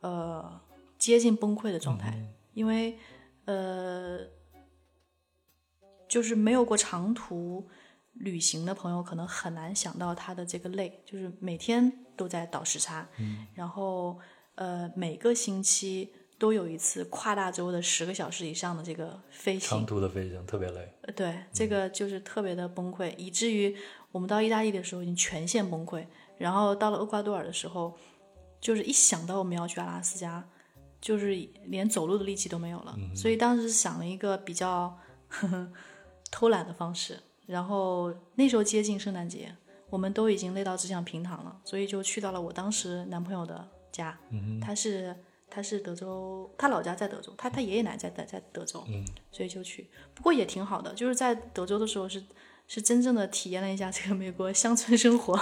[0.00, 0.60] 呃，
[0.98, 2.18] 接近崩溃的状态，
[2.54, 2.98] 因为
[3.44, 4.20] 呃，
[6.08, 7.68] 就是没有过长途
[8.14, 13.08] 旅行的朋友，可能很难想到他的这个累，就是每天都在倒时差，
[13.54, 14.18] 然后
[14.54, 20.94] 呃，每个星期都有一次跨大洲的十个小时以上的这个飞行长，途的飞行特别累。
[21.02, 23.76] 呃对，这个就是特别的崩溃，以至于
[24.12, 26.06] 我们到意大利的时候已经全线崩溃，
[26.38, 27.96] 然后到了厄瓜多尔的时候，
[28.60, 30.48] 就是一想到我们要去阿拉斯加，
[31.00, 34.96] 就是连走路的力气都没有了，所以当时想了一个比较
[35.28, 35.72] 呵呵
[36.34, 37.16] 偷懒的方式，
[37.46, 39.54] 然后那时候接近圣诞节，
[39.88, 45.14] 我们都已经累到只想平躺了，所以就去到了我当时男朋友的家，嗯他是
[45.48, 49.88] 他是德州，他老家在德州，他他爷爷奶奶在在在德州，嗯所以就去。
[50.12, 52.20] 不过也挺好的，就是在德州的时候是
[52.66, 55.34] 是真正的体验了一下这个美国乡村生活。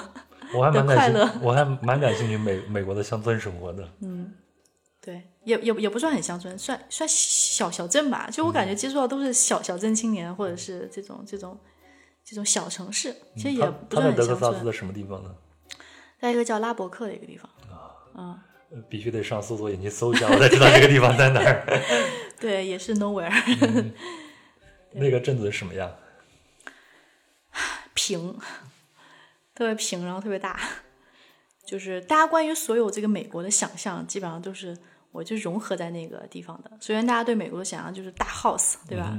[0.54, 3.88] 我还蛮快乐感兴，我还蛮感兴趣美美国的乡村生活的。
[4.00, 4.34] 嗯
[5.00, 8.28] 对，也也也不算很乡村，算算小小镇吧。
[8.30, 11.58] 就我感觉接触到都是小小镇青年，或者是这种这种
[12.24, 14.36] 这种小城市，其实也他不他在德克。
[14.36, 15.34] 萨斯的什么地方呢？
[16.20, 17.50] 在一个叫拉伯克的一个地方，
[18.14, 18.40] 呃
[18.88, 21.66] 必须得上搜索引擎搜一下，我才知道这个地方在哪儿。
[22.40, 23.30] 对，也是 nowhere
[24.92, 25.94] 那个镇子是什么样？
[27.92, 28.38] 平，
[29.54, 30.58] 特别平，然后特别大。
[31.66, 34.76] 就是大家关于所有这个美国的想象，基本上都是
[35.12, 36.70] 我就融合在那个地方的。
[36.80, 39.16] 虽然，大家对美国的想象就是大 house，对吧？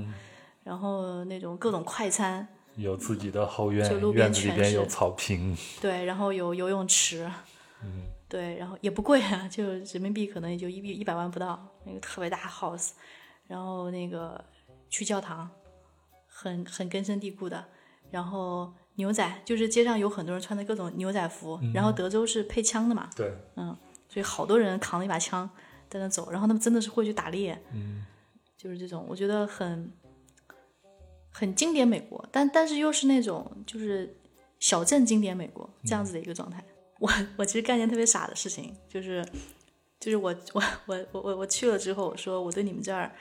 [0.63, 5.55] 然后那种各种快餐，有自己的后院就路，边院子里全是边有草坪。
[5.79, 7.29] 对，然后有游泳池，
[7.83, 12.91] 嗯，对，然后也不贵啊，就人民币可能也就一一百万不到，那个特别大 house，
[13.47, 14.43] 然后那个
[14.89, 15.49] 去教堂，
[16.27, 17.63] 很很根深蒂固的，
[18.09, 23.33] 然后牛仔，就是街上有很多人穿的各种牛仔服，然后德州是配枪的嘛，对，
[24.07, 25.49] 所以好多人扛了一把枪
[25.93, 28.03] 在那走，然后他们真的是会去打猎，嗯，
[28.57, 29.91] 就是这种，我觉得很
[31.31, 34.17] 很经典美国，但但是又是那种就是
[34.59, 36.63] 小镇经典美国这样子的一个状态。
[36.99, 39.23] 我我其实干一件特别傻的事情，就是
[39.99, 43.13] 就是我我我我我我去了之后，我说我对你们这儿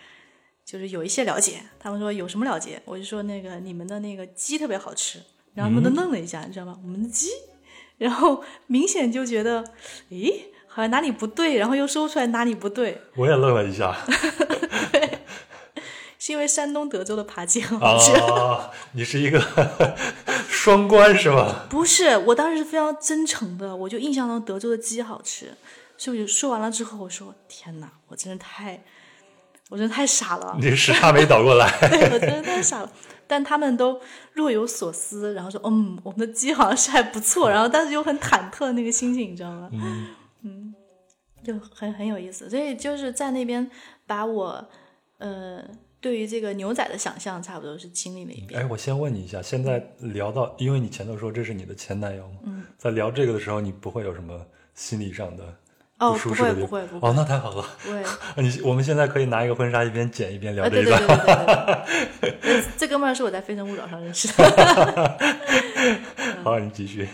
[0.64, 5.20] 就是有一些了解，他们说有什么了解，我就说那个你们的那个鸡特别好吃，
[5.52, 6.78] 然后他们都愣了一下，你知道吗？
[6.82, 7.28] 我们的鸡，
[7.98, 9.64] 然后明显就觉得，
[10.10, 13.94] 诶，好像哪里不对，然后又说不出来哪里不对，我也愣了一下。
[16.18, 18.12] 是因为山东德州的扒鸡很好吃。
[18.12, 19.44] 哦，你是一个
[20.48, 21.66] 双关是吧？
[21.68, 25.52] 不是，我当时是非常真诚的，我就印象中德州的鸡好吃，
[25.98, 28.84] 所以我就说完了之后，我说天哪，我真是太，
[29.68, 31.68] 我真的太傻了，你时差没倒过来。
[31.90, 32.90] 对我真的太傻了。
[33.26, 34.00] 但他们都
[34.34, 39.68] 若有所思，然后说嗯，我们的鸡好像是还不错，然后但是又很忐忑的那个心情，你知道吗？
[39.72, 40.06] 嗯，
[41.42, 42.48] 就很很有意思。
[42.48, 43.70] 所以就是在那边
[44.06, 44.68] 把我
[45.18, 45.62] 呃
[46.00, 48.60] 对于这个牛仔的想象差不多是经历了一遍。
[48.60, 55.44] 哎，我先问你一下，现在聊到，因为你前头说这是你的前男友嘛，嗯，在聊这个的时候，你不会有什么心理上的
[55.98, 56.12] 哦？
[56.20, 57.64] 不会不会不会哦，那太好了。
[58.36, 61.06] 你我们现在可以拿一个婚纱一边剪一边聊啊，这一对对段。
[61.06, 61.50] 对对
[62.20, 65.18] 对对对， 这哥们儿是我在《非诚勿扰》上认识的。
[66.42, 67.08] 好，你继续。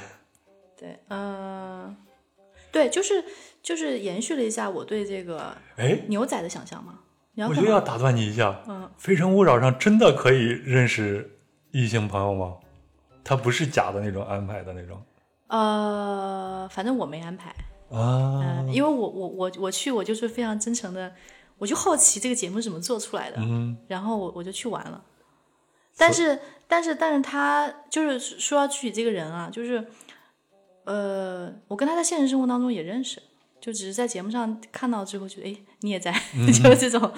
[0.79, 1.95] 对，嗯、
[2.71, 3.25] 对，就是
[3.63, 7.01] 就是延续了一下我对这个哎，牛仔的想象嘛。
[7.35, 7.69] 你要我干嘛？
[7.69, 8.61] 又要打断你一下。
[8.67, 11.39] 嗯，《非诚勿扰》上真的可以认识
[11.71, 12.55] 异性朋友吗？
[13.25, 15.01] 他不是假的那种安排的那种
[15.49, 17.51] 呃，反正我没安排，
[17.91, 18.65] 啊。
[18.65, 21.13] 嗯、因为我我我我去，我就是非常真诚的，
[21.59, 25.03] 我就好奇这个节目怎么做出来的，嗯然后我我就去玩了。
[25.97, 29.87] 但是但是但是他就是说要具体这个人啊，就是
[30.89, 33.23] 呃，我跟他在现实生活当中也认识，
[33.61, 36.11] 就只是在节目上看到之后觉得，哎，你也在，
[36.51, 37.13] 就这种，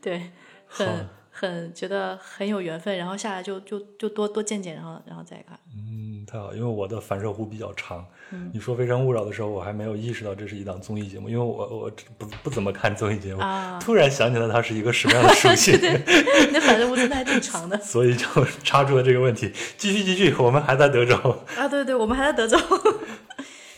[0.00, 0.32] 对，
[0.66, 1.08] 很
[1.42, 8.06] 很觉得很有缘分，然后下来就就就多多见见，然后然后再看，嗯嗯，太好，因为我的反射弧比较长。
[8.30, 13.40] 嗯你说《非诚勿扰》的时候，我还没有意识到这是一档综艺节目，因为我我不不怎么看综艺节目。
[13.42, 15.74] 啊 突然想起来它是一个什么样的属性，
[16.46, 18.26] 你的 反射弧真的还挺长的所以就
[18.62, 19.52] 插出了这个问题。
[19.76, 21.14] 继续继续，我们还在德州。
[21.56, 21.66] 啊！
[21.68, 22.56] 对对，我们还在德州。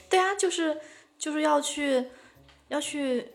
[0.08, 0.76] 对啊，就是
[1.18, 2.04] 就是要去
[2.68, 3.26] 要去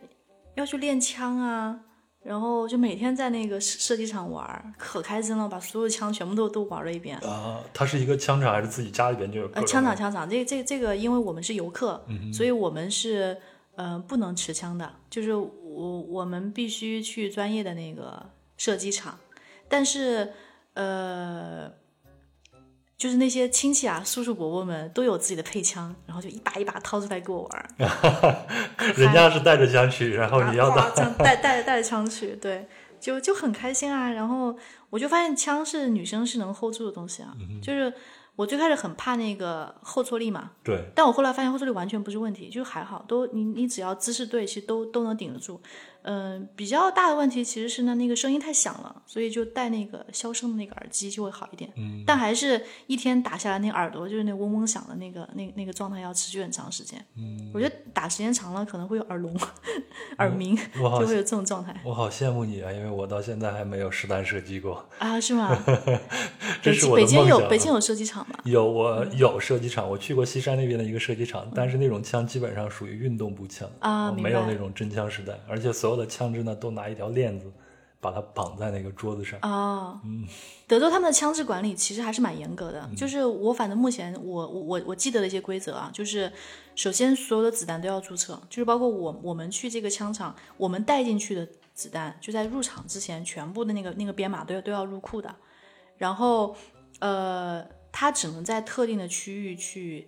[0.56, 1.80] 要去练枪啊，
[2.22, 7.18] 然后就每天在那个射射击场玩，可开心了，把所有枪全部都都玩了一遍。
[7.20, 13.38] 啊，它是一个枪场还是自己家里边就有各呃，枪场枪场，这这这个，因为我们是游客，嗯所以我们是
[13.76, 19.18] 呃不能持枪的，就是我我们必须去专业的那个射击场，
[19.68, 20.34] 但是
[20.74, 21.72] 呃，
[23.00, 28.46] 就是那些亲戚啊、叔叔伯伯们都有自己的配枪，然后就一把一把掏出来给我玩儿，
[28.98, 30.90] 人家是带着枪去，然后你要哇打。
[30.90, 32.68] 这样带带着带着枪去，对，
[33.00, 34.12] 就就很开心啊。
[34.12, 34.54] 然后
[34.90, 37.94] 我就发现枪是女生是能 hold 住的东西啊，嗯就是
[38.36, 45.62] 我最开始很怕那个后坐力嘛，对，但我后来发现后坐力完全不是问题，就还好，都你你只要姿势对，其实都都能顶得住。
[46.04, 51.72] 嗯、比较大的问题其实是呢那个声音太响了，所以就戴那个消声的那个耳机就会好一点。
[51.76, 57.04] 嗯，但还是一天打下来，那耳朵就是那嗡嗡响的那个那那个状态要持续很长时间。
[57.18, 59.36] 嗯，我觉得打时间长了可能会有耳聋、
[60.18, 64.84] 耳鸣，就会有这种状态我好羡慕你啊，因为我到现在还没有实弹射击过。
[64.98, 65.20] 啊？
[65.20, 65.58] 是吗？
[66.62, 68.36] 这北是我的京北京有北京有射击场吗？
[68.46, 77.52] 有，我嗯有射击场，我去过西山那边的一个射击场，但是那种枪基本上属于运动步枪啊没有那种真枪实弹，而且所有的枪支呢都拿一条链子
[78.00, 79.40] 把它绑在那个桌子上。
[79.42, 80.28] 哦，嗯
[80.68, 82.90] 德州他们的枪支管理其实还是蛮严格的。
[82.96, 86.32] 就是我反正目前我我我我记得的一些规则啊，就是
[86.76, 95.36] 首先所有的子弹都要注册，就是包括我我们去这个枪厂，我们带进去的子弹就在入场之前全部的那个那个编码都要都要入库的。
[95.98, 96.56] 然后
[97.00, 100.08] 呃，它只能在特定的区域去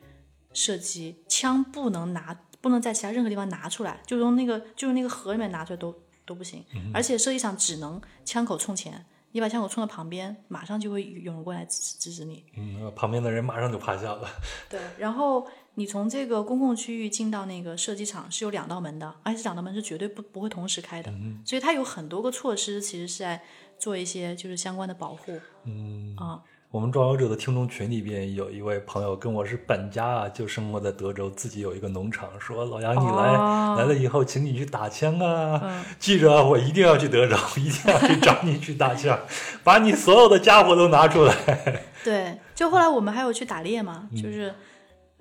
[0.53, 5.93] 射击，枪不能拿不能在其他任何地方拿出来，就从那个就是那个盒里面拿出来都
[6.25, 6.63] 都不行。
[6.93, 12.45] 而且射击场只能枪口冲前，你把枪口冲到旁边，马上就会有人过来制止制止你。
[12.55, 14.29] 嗯，旁边的人马上就趴下了。
[14.69, 21.11] 对，然后你从这个公共区域进到那个射击场是有两道门的，而且这两道门是绝对不不会同时开的，
[21.45, 23.41] 所以它有很多个措施，其实是在
[23.79, 25.39] 做一些就是相关的保护。
[25.63, 39.19] 嗯啊，我们壮游者的听众群里边有一位朋友跟我是本家啊，就生活在德州，自己有一个农场，说老杨你来、哦来了以后，请你去打枪啊，嗯 记着啊，我一定要去德州， 一定要去找你去打枪，
[39.65, 41.83] 把你所有的家伙都拿出来。
[42.05, 44.55] 对，就后来我们还有去打猎嘛， 就是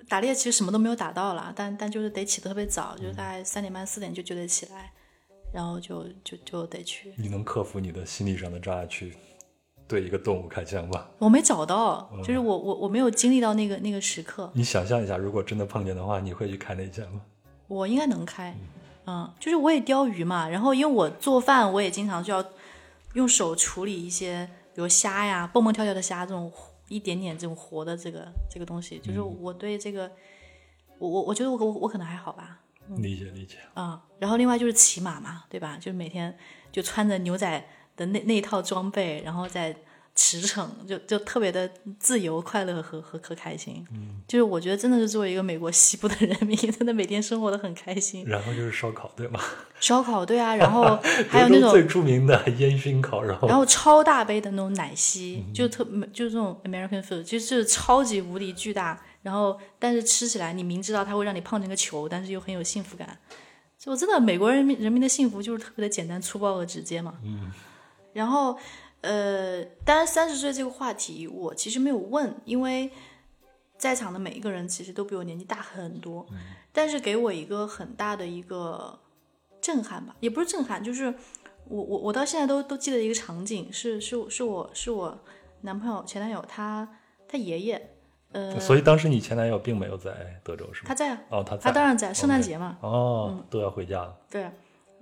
[0.07, 4.93] 打猎其实什么都没有打到啦，但但就是得起得特别早，就是大概三点半四点就就得起来，
[5.53, 7.13] 然后就就就得去。
[7.17, 9.13] 你能克服你的心理上的障碍去
[9.91, 11.09] 对一个动物开枪吧？
[11.17, 17.19] 我没找到，就是我我我没有经历到那个那个时刻，你想象一下，如果真的碰见的话，你会去开那枪吗？
[17.67, 18.55] 我应该能开，
[19.05, 22.45] 嗯，就是我也钓鱼嘛，然后因为我做饭，我也经常就要
[23.15, 26.49] 用手处理一些，比如虾呀、蹦蹦跳跳的虾这种
[26.87, 30.09] 一点点这种活的这个这个东西，就是我对这个，
[30.99, 32.61] 我我我觉得我我我可能还好吧，
[32.95, 33.57] 理解理解。
[33.73, 35.75] 啊、然后另外就是骑马嘛，对吧？
[35.75, 36.33] 就是每天
[36.71, 37.65] 就穿着牛仔
[38.01, 39.75] 的那那一套装备，然后再
[40.13, 43.85] 驰骋，就就特别的自由、快乐和和和开心。
[43.93, 48.25] 嗯，就是我觉得真的是作为一个美国西部的人民， 真的每天生活的很开心。
[48.27, 49.39] 然后就是烧烤，对吗？
[49.79, 53.37] 烧烤对啊，然后 还有那种最，著名的烟熏烤肉。
[53.47, 63.17] 然后超大杯的那种奶昔，就特就是这种 American food，就是超级无敌巨大，然后但是吃起来你明知道它会让你胖成个球，但是又很有幸福感。
[63.79, 67.13] 就真的美国人民人民的幸福就是特别的简单粗暴和直接嘛。
[67.23, 67.49] 嗯。
[68.13, 68.57] 然后
[69.01, 72.91] 呃，当然三十岁这个话题我其实没有问，因为
[73.77, 76.25] 在场的每一个人其实都比我年纪大很多，
[76.71, 78.99] 但是给我一个很大的一个
[79.59, 81.13] 震撼吧，也不是震撼，就是
[81.67, 85.17] 我我我到现在都都记得一个场景，是是是我是我
[85.61, 86.87] 男朋友前男友他
[87.27, 87.89] 他爷爷，
[88.33, 90.85] 呃，所以当时你前男友并没有在德州，是吗？
[90.87, 91.61] 他在啊，哦，他在。
[91.63, 94.15] 他当然在，圣诞节嘛，哦，都要回家了。
[94.29, 94.49] 对，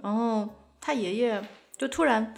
[0.01, 0.47] 然后
[0.79, 1.43] 他爷爷
[1.77, 2.33] 就突然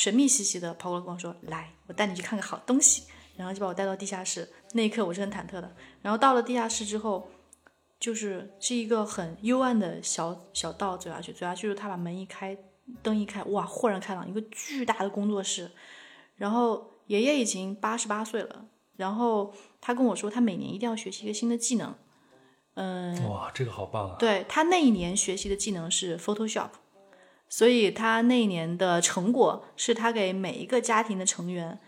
[0.00, 3.02] 神秘兮兮的跑过来跟我说：“来，我带你去看个好东西。”
[3.36, 4.48] 然后就把我带到地下室。
[4.72, 5.70] 那一刻我是很忐忑的。
[6.00, 7.28] 然后到了地下室之后，
[7.98, 12.56] 就是是一个很幽暗的小小道走下去，走下去就是他把门一开，
[13.02, 15.70] 灯一开，哇，豁然开朗，一个巨大的工作室。
[16.36, 18.64] 然后爷爷已经八十八岁了，
[18.96, 21.94] 然后他跟我说，他每年一定要学习一个新的技能。
[22.72, 24.16] 嗯，哇，这个好棒啊！
[24.18, 26.70] 对他那一年学习的技能是 Photoshop，
[27.50, 31.78] 所以他那一年的成果是他给每一个家庭的成员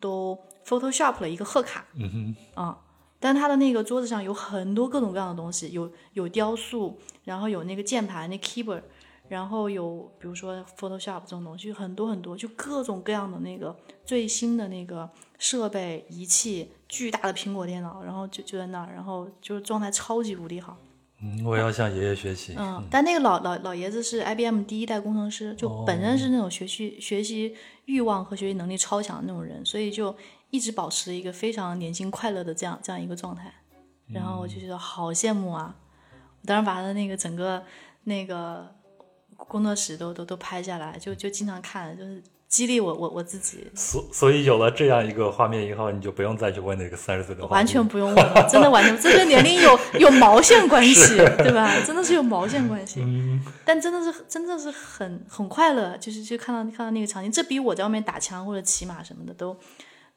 [0.00, 1.86] 都 Photoshop 了一个贺卡。
[1.94, 2.78] 嗯哼，啊、
[3.20, 8.82] 但他的那个桌子上有很多各种各样的东西，有有雕塑，然后有那个键盘那 keyboard，
[9.28, 15.08] 然后有比如说 Photoshop 这种东西，很多很多，就各种各样的那个最新的那个
[15.38, 20.76] 设备仪器，巨大的苹果电脑，然后就就在那儿，然后就是状态超级无敌好。
[21.22, 22.54] 嗯，我要向爷爷学习。
[22.58, 27.54] 嗯，但那个老老老爷子是 IBM 第一代工程师，就本身是那种学习学习
[27.84, 30.14] 欲望和学习能力超强的那种人，所以就
[30.50, 33.52] 一直保持一个非常年轻快乐的这样这样一个状态。
[34.08, 35.74] 然后我就觉得好羡慕啊！
[36.40, 37.62] 我当时把他的那个整个
[38.04, 38.74] 那个
[39.36, 42.22] 工作室都都都拍下来，就就经常看，就是。
[42.52, 43.66] 激励我，我我自己。
[43.74, 47.46] 所所以有了这样一个画面以后，你就不用再去问那个三十岁的。
[47.46, 51.80] 完全不用问，真的完全， 这跟年龄有有毛线关系，对吧？
[51.86, 53.00] 真的是有毛线关系。
[53.00, 53.42] 嗯。
[53.64, 59.56] 但真的是，真的是很很快乐，就是就看到看到那个场景，这比我在外面打枪或者骑马什么的都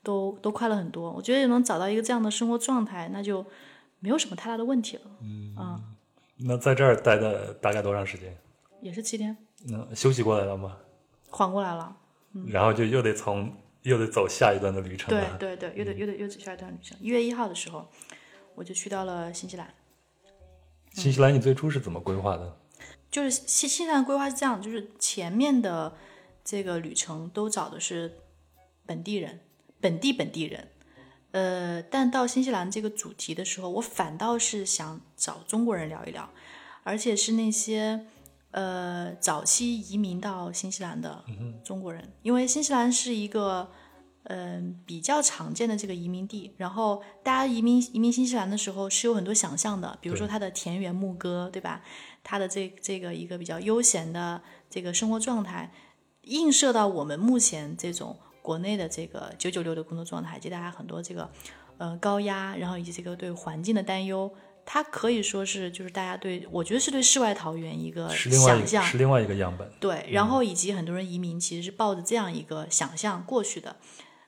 [0.03, 1.09] 都都快乐很多。
[1.13, 3.45] 我觉得能找到一个这样的生活状态，那就
[4.01, 5.03] 没有什么太大的问题了。
[5.21, 5.55] 嗯。
[5.55, 5.79] 啊。
[6.37, 8.37] 那在这儿待的大概多长时间？
[8.81, 9.37] 也是七天。
[9.69, 10.75] 那休息过来了吗？
[11.29, 11.95] 缓过来了。
[12.47, 15.37] 然后就又得从又得走下一段的旅程了。
[15.37, 16.97] 对对对，又得又得又走下一段旅程。
[16.99, 17.89] 一月一号的时候，
[18.55, 19.73] 我就去到了新西兰。
[20.91, 22.57] 新西兰，你最初是怎么规划的？
[23.09, 25.95] 就是新新西兰规划是这样，就是前面的
[26.43, 28.17] 这个旅程都找的是
[28.85, 29.39] 本地人，
[29.79, 30.67] 本地本地人。
[31.31, 36.29] 呃，但到新西兰这个主题的时候，我反倒是想找中国人聊一聊，
[36.83, 38.07] 而且是那些。
[38.55, 41.21] 呃，早期移民到新西兰的
[41.61, 43.69] 中国人，因为新西兰是一个
[44.23, 51.81] 嗯比较常见的这个移民地，然后大家移民移民新西兰的时候是有很多想象的，比如说它的田园牧歌，对吧？
[52.23, 55.73] 它的这这个一个比较悠闲的这个生活状态，
[56.21, 61.29] 映射到我们目前这种国内的这个九九六的工作状态，以及大家很多这个
[61.77, 64.31] 呃高压，然后以及这个对环境的担忧。
[64.67, 69.71] 它可以说是，就是大家对我觉得是对世外桃源一个想象，是另外一个样本。
[69.79, 73.75] 对，然后以及很多人移民其实是抱着这样一个想象过去的，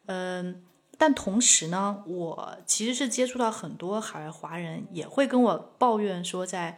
[0.06, 0.62] 嗯，
[0.96, 6.78] 但同时呢，我其实是接触到很多海外华人，也会跟我抱怨说，在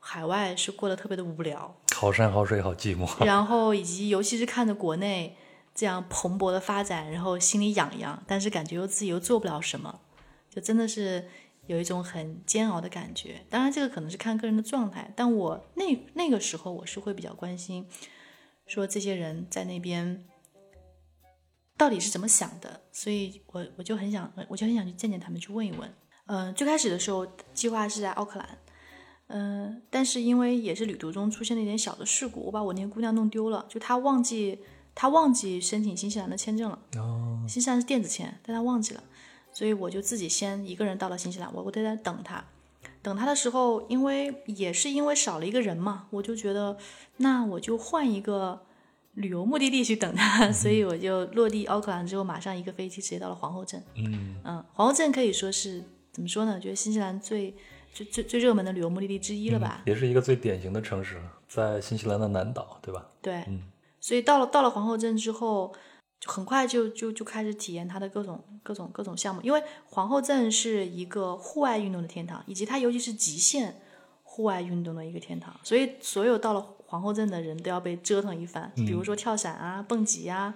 [0.00, 3.08] 海外是过得特别的无聊，好山好水好寂寞。
[3.24, 5.36] 然后以及尤其是看着国内
[5.72, 10.00] 这样蓬勃的发展，然后心里痒痒，但是感觉又自己又做不了什么，
[10.50, 11.28] 就真的是。
[11.66, 17.86] 有一种很煎熬的感觉，当然这个可能是看个人的状态，但我那那个时候我是会比较关心，
[18.66, 20.24] 说这些人在那边
[21.76, 25.92] 到底是怎么想的，所以我我就很想，我就很想去见见他们，去问一问。
[26.26, 28.58] 嗯，最开始的时候计划是在奥克兰，
[29.28, 34.60] 嗯，但是因为也是旅途中出现了一点小的事故，我把我那个姑娘弄丢了，就她忘记
[34.94, 39.02] 她忘记申请新西兰的签证了，哦，新西兰是电子签，但她忘记了。
[39.56, 42.44] 所以我就自己先一个人到了新西兰，我我在那等他，
[43.00, 46.76] 等他的时候，因为也是因为少了一个人嘛，我就觉得
[47.16, 48.60] 那我就换一个
[49.14, 53.82] 旅游目的地去等他，所以我就落地奥克兰之后，马上一个飞机直接到了皇后镇。
[53.94, 55.82] 嗯嗯，皇后镇可以说是
[56.12, 56.60] 怎么说呢？
[56.60, 57.54] 觉得新西兰最
[57.94, 59.80] 最最最热门的旅游目的地之一了吧？
[59.86, 63.06] 也是一个最典型的城市，在新西兰的南岛，对吧？
[63.22, 63.62] 对，嗯，
[64.02, 65.72] 所以到了到了皇后镇之后。
[66.24, 73.80] 很快就就就开始体验它的各种各种各种项目，因为皇后镇是一个户外运动的天堂，以及它尤其是极限
[74.22, 80.54] 户外运动的一个天堂，所以所有到了皇后镇的人都要被折腾一番，比如说跳伞啊、蹦极啊，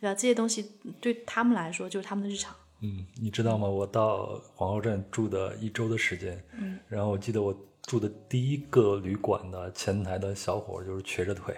[0.00, 0.14] 对吧？
[0.14, 2.54] 这些东西对他们来说就是他们的日常。
[2.80, 3.68] 嗯，你知道吗？
[3.68, 11.54] 我到皇后镇住的一周的时间，嗯，然后我记得我住的第一个旅馆的前台的小伙就是瘸着腿。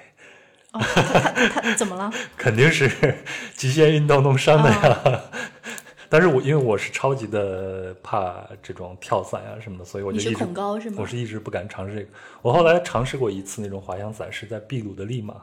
[0.81, 2.11] 他他他怎么了？
[2.37, 2.91] 肯定是
[3.55, 5.21] 极限运动弄伤的呀。
[6.11, 10.99] 但是我因为我是超级的怕这种跳伞啊什么的，所以我就一直恐高是吗？
[11.01, 12.09] 我是一直不敢尝试这个。
[12.41, 15.35] 我后来尝试过一次那种滑翔伞，是在秘鲁的利马，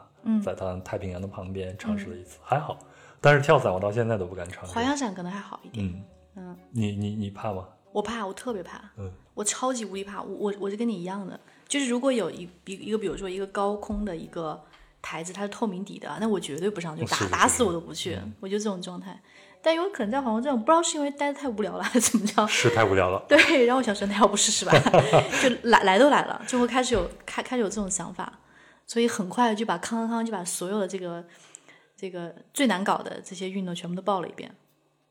[0.42, 2.78] 在它太平洋的旁边尝试了一次，还好。
[3.20, 4.72] 但是跳伞我到现在都不敢尝试。
[4.72, 5.86] 滑翔伞可能还好一点。
[5.86, 6.02] 嗯
[6.36, 7.66] 嗯，你你你怕吗？
[7.92, 8.80] 我怕，我特别怕。
[8.96, 10.22] 嗯，我超级无敌怕。
[10.22, 14.58] 我我我是跟你一样的，就是如果有一一一个比如说一个高空的一个。
[15.02, 19.20] 台子它是透明底的，那我绝对不上去，打打死我都不去，我就这种状态。
[19.64, 22.46] 但有可能在皇后镇，我不知道是因为待的太无聊了，还是怎么着？
[22.48, 23.24] 是太无聊了。
[23.28, 24.72] 对，然后我想说，那要不试试吧？
[25.42, 28.40] 就来来都来了，就会开始有开开始有这种想法，
[28.86, 31.24] 所以很快就把康康康就把所有的这个
[31.96, 34.52] 这个最难搞的这些运动全部都报了一遍。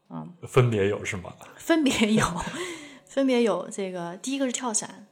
[0.10, 1.34] 嗯，分别有是吗？
[1.56, 2.26] 分别有，
[3.06, 5.08] 分别有这个第一个是跳伞，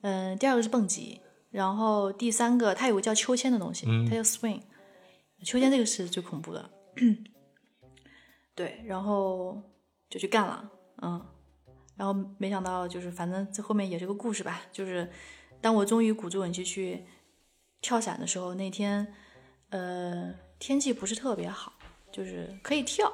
[0.00, 1.21] 嗯，第二个是蹦极。
[1.52, 4.60] 然后第三个，它有个叫秋千的东西，它叫 swing。
[5.44, 6.70] 秋千这个是最恐怖的，
[8.56, 9.62] 对，然后
[10.10, 10.70] 就去干了，
[11.02, 11.24] 嗯。
[11.94, 15.08] 然后没想到就是反正这后面也是个故事吧，就是
[15.60, 17.04] 当我终于鼓足勇气去
[17.80, 19.06] 跳伞的时候，那天
[19.68, 21.74] 呃天气不是特别好，
[22.10, 23.12] 就是可以跳，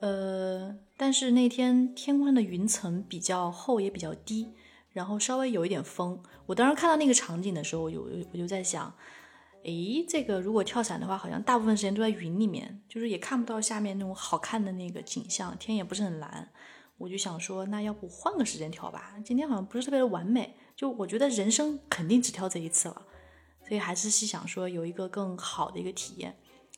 [0.00, 4.52] 呃但是那天天空上的云层比较厚也比较低，
[4.96, 6.18] 然后稍微有一点风。
[6.46, 8.00] 我当时看到那个场景的时候，我就
[8.32, 8.90] 我就在想。
[9.64, 16.48] 诶，这个如果跳伞的话，好像大部分时间都在云里面，就是也看不到下面那种好看的那个景象，天也不是很蓝。
[16.96, 19.16] 我就想说，那要不换个时间跳吧？
[19.22, 23.02] 今天好像不是特别的完美，就我觉得人生肯定只跳这一次了，
[23.68, 26.34] 所以还是细想说有一个更好的一个体验，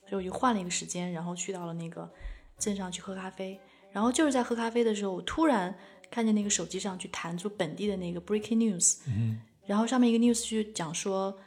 [0.08, 2.10] 所以我就换了一个时间，然后去到了那个
[2.58, 3.60] 镇上去喝咖啡。
[3.92, 5.76] 然后就是在喝咖啡的时候，我突然
[6.11, 11.38] 看见那个手机上去弹出本地的那个 breaking news，嗯，然后上面一个 news 就讲说。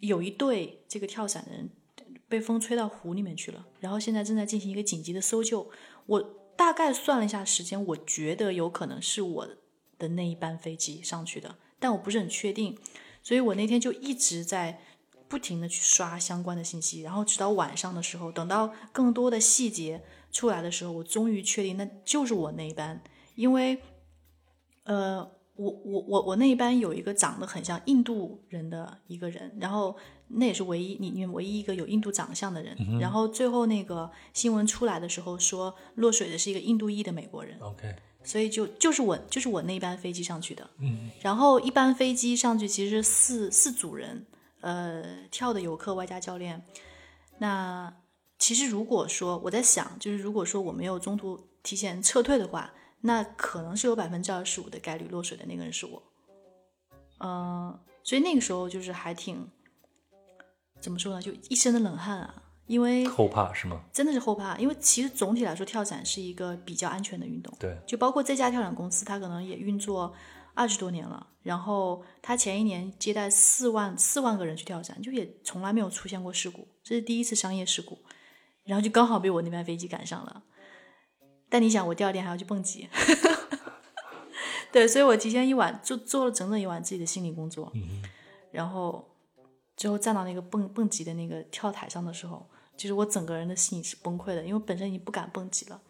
[0.00, 1.68] 有一对这个跳伞的人
[2.28, 5.68] 被风吹到湖里面去了，然后现在正在进行一个紧急的搜救。
[6.06, 6.20] 我
[6.56, 9.48] 大概算了一下时间，我觉得有可能是我
[9.98, 12.78] 的那一班飞机上去的，但我不是很确定，
[13.24, 14.80] 所以我那天就一直在
[15.26, 23.02] 不停的去刷相关的信息，然后直到晚上的时候，等到更多的细节出来的时候，我终于确定那就是我那一班，
[23.38, 23.80] 因为，
[24.84, 25.30] 呃。
[25.58, 29.96] 我我我我那一班有一个长得很像印度人的一个人，然后
[30.28, 32.76] 那也是唯一你你唯一一个有印度长相的人。
[33.00, 37.58] 然后最后那个新闻出来的时候说落水的是一个印度裔的美国人。
[37.58, 40.70] OK，所以就就是我就是我那一班飞机上去的。
[40.78, 44.24] 嗯，然后一班飞机上去其实四四组人，
[44.60, 46.62] 呃，跳的游客外加教练。
[47.38, 47.92] 那
[48.38, 52.72] 其实如果说我在想，就是如果说我没有中途提前撤退的话。
[53.00, 56.02] 那可能是有百分之二十五的概率落水的那个人是我，
[57.20, 59.48] 嗯，所以那个时候就是还挺，
[60.80, 63.84] 怎么说呢，就一身的冷汗啊，因为后怕是吗？
[63.92, 70.12] 真的是后怕，因为其实总体来说跳伞是一个比较安全的运动，对，就包括这家跳伞公司，它可能也运作
[70.54, 77.96] 二十多年了，然后它前一年接待四万四万个人去跳伞，就也从来没有出现过事故，这是第一次商业事故，
[78.64, 80.42] 然后就刚好被我那班飞机赶上了。
[81.48, 82.88] 但你想，我第二天还要去蹦极，
[84.70, 87.72] 对，所以我提前一晚就做了整整一晚自己的心理工作，
[88.50, 89.16] 然后
[89.76, 92.46] 最后站到那个蹦蹦极的那个跳台上的时候，
[92.76, 95.80] 其实我整个人的心理是崩溃的，因为本身已经不敢蹦极了，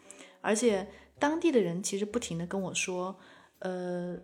[0.41, 0.87] 而且
[1.19, 3.19] 当地的人其实不停的跟我说，
[3.59, 4.17] 呃，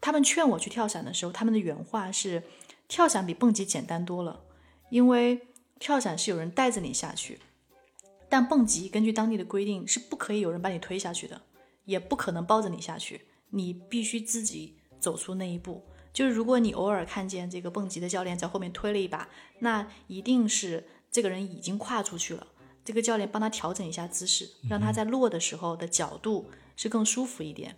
[0.00, 2.42] 他们劝我去跳伞的时候，他们的原话是，
[2.86, 4.44] 跳伞比蹦极简单多了，
[4.90, 5.48] 因为
[5.80, 7.40] 跳伞是有人带着你下去。
[8.34, 11.40] 但蹦极根据当地的规定是不可以有人把你推下去的，
[11.84, 15.84] 也不可能抱着你下去，你必须自己走出那一步。
[16.12, 19.28] 就是如果你偶尔看见这个蹦极的教练在后面推了一把，
[19.60, 22.44] 那一定是这个人已经跨出去了。
[22.84, 27.76] 这个教练帮他调整一下姿势，让他在落的时候的角度是更舒服一点。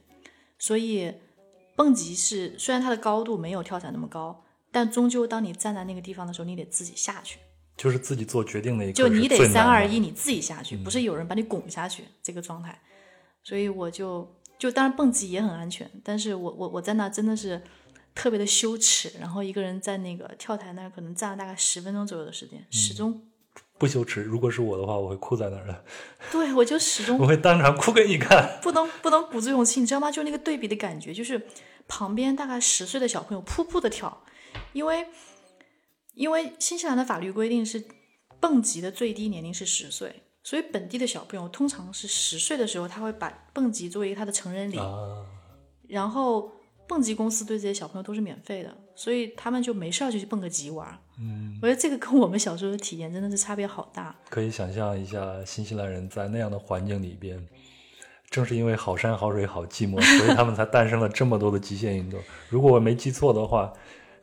[0.59, 1.13] 所以
[1.77, 4.43] 蹦极是虽然它的高度没有跳伞那么高，
[4.73, 7.41] 但终究当你站在那个地方的时候，你得自己下去。
[7.77, 12.81] 就是自己做决定的一个，就你得三二一，你自己下去，不是有人把你拱下去这个状态。
[13.45, 17.62] 所以我就就当然蹦极也很安全，但是我我我在那真的是
[18.14, 23.22] 特别的羞耻，然后一个人在那个跳台那儿可能站了大概十分钟左右的时间，始终
[23.79, 24.22] 不羞耻。
[24.22, 25.85] 如果是我的话，我会哭在那儿的。
[26.33, 28.59] 对，我就始终我会当场哭给你看。
[28.62, 30.11] 不能不能鼓足勇气，你知道吗？
[30.11, 31.47] 就那个对比的感觉，就是
[31.87, 34.24] 旁边大概十岁的小朋友噗噗的跳，
[34.72, 35.07] 因为。
[36.17, 37.85] 因为新西兰的法律规定是
[38.41, 44.79] 蹦极的最低年龄是十岁，所以本地的小朋友通常是十岁的时候，他会把蹦极作为他的成人礼。
[45.87, 46.51] 然后
[46.89, 50.99] 蹦极公司对这些小朋友都是免费的，所以他们就没事儿就去蹦个极玩。
[51.19, 54.17] 嗯，我觉得这个跟我们小时候的体验真的是差别好大。
[54.31, 57.47] 可以想象一下，新西兰人在那样的环境里边，
[58.31, 62.19] 正是因为好山好水好寂寞，所以他们才诞生了这么多的极限运动。
[62.49, 63.71] 如果我没记错的话。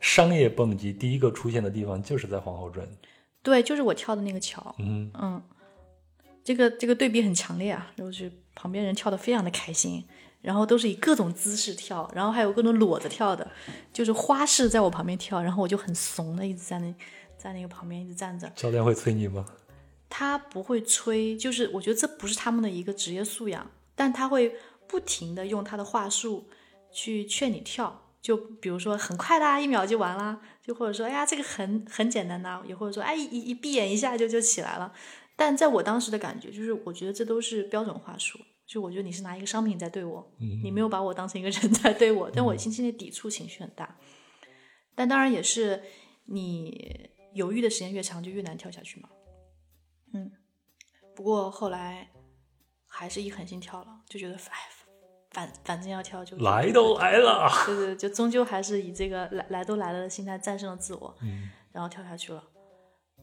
[0.04, 2.86] 商业蹦极第一个出现的地方就是在皇后镇，
[3.42, 4.74] 对，就是我跳的那个桥。
[4.78, 5.42] 嗯嗯，
[6.44, 10.04] 这个这个对比很强烈啊，就是旁边人跳的非常的开心，
[10.42, 13.50] 然后都是以各种姿势跳，然后还有各种裸着跳的，
[13.94, 16.94] 就是花式在我旁边跳，然后我就很怂的一直在那
[17.38, 18.46] 在那个旁边一直站着。
[18.54, 19.46] 教练会催你吗？
[20.10, 24.54] 他不会催，就是我觉得这不是他们的一个职业素养，但他会
[24.86, 26.46] 不停的用他的话术
[26.92, 28.02] 去劝你跳。
[28.24, 34.90] 就比如说很快的，一秒就完了；就或者说，哎呀，这个很很简单呐；也或者说，哎，一一闭眼一下就就起来了。
[35.36, 38.40] 但在我当时的感觉，就是我觉得这都是标准话术。
[38.66, 42.30] 就我觉得你是拿一个商品在对我，你没有把我当成一个人在对我。
[42.30, 43.94] 但我心里抵触情绪很大。
[44.94, 45.82] 但当然也是，
[46.24, 49.10] 你犹豫的时间越长，就越难跳下去嘛。
[50.14, 50.32] 嗯，
[51.14, 52.10] 不过后来
[52.86, 54.73] 还是一狠心跳了，就觉得哎。
[55.34, 62.42] 反反正要跳就来都来了，对对，就终究还是以这个来来都来了的心态战胜了自我，嗯，然后跳下去了。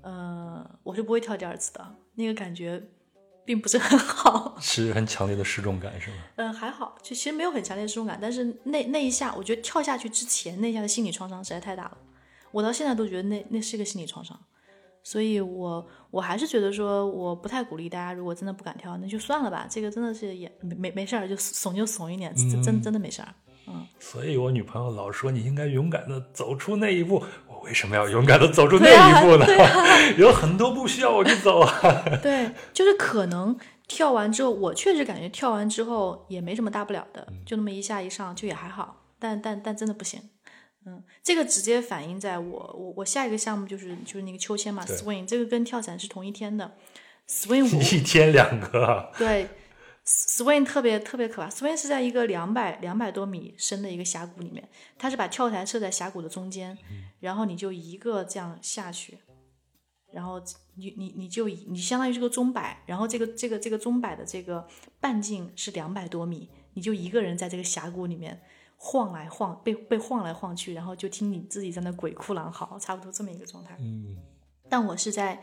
[0.02, 2.84] 呃，我是不会跳第二次的，那个感觉
[3.46, 6.18] 并不是很好， 是很强烈的失重感，是吗？
[6.36, 11.98] 嗯，还好，就其实没有很强烈的失重感，但是那那一下，我觉得跳下去之前那一下的心理创伤实在太大了，
[12.52, 14.38] 我到现在都觉得那那是一个心理创伤，
[15.04, 23.28] 所以我我还是觉得说，我不太鼓励大家，如果真的不敢跳，那就算了吧，这个真的是也没没没事儿，就怂就怂一点，真真真的没事儿。
[23.68, 27.24] 嗯，所以我女朋友老说你应该勇敢的走出那一步。
[27.48, 29.46] 我为什么要勇敢的走出那一步呢？
[30.18, 31.72] 有很多步需要我去走啊。
[32.24, 33.56] 对，就是可能
[33.88, 39.04] 跳完之后，我确实感觉跳完之后也没什么大不了的，就那么一下一上就也还好。
[39.20, 40.20] 但但但真的不行。
[40.86, 46.76] 嗯，这个直接反映在我我我下一个项目就是就是那个秋千嘛，swing，这个跟跳伞是同一天的。
[47.28, 47.66] swing
[47.96, 49.12] 一天两个。
[49.18, 49.48] 对。
[50.04, 54.68] Swing 特别特别可怕，Swing 是在一个两百两百多米深的一个峡谷里面，
[54.98, 56.76] 它是把跳台设在峡谷的中间，
[57.20, 59.20] 然后你就一个这样下去，
[60.12, 60.42] 然后
[60.76, 64.68] 你你你就你相当于是个钟摆，然后这个这个这个钟摆的这个
[65.00, 68.42] 半径是两百多米，你就一个人在这个峡谷里面
[68.84, 73.78] 晃来晃，被被晃来晃去，然后就听你自己在那鬼哭狼嚎，差不多这么一个状态。
[73.80, 74.18] 嗯，
[74.68, 75.42] 但我是在。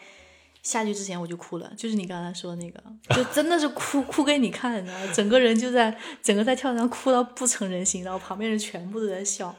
[0.60, 2.82] 下去之前我就哭了，就是你刚才说的那个，
[3.14, 5.12] 就真的是哭 哭给你看，你知道吗？
[5.14, 9.54] 整个人就在整个在跳台上哭到不成人形，然后旁边人全部都在笑。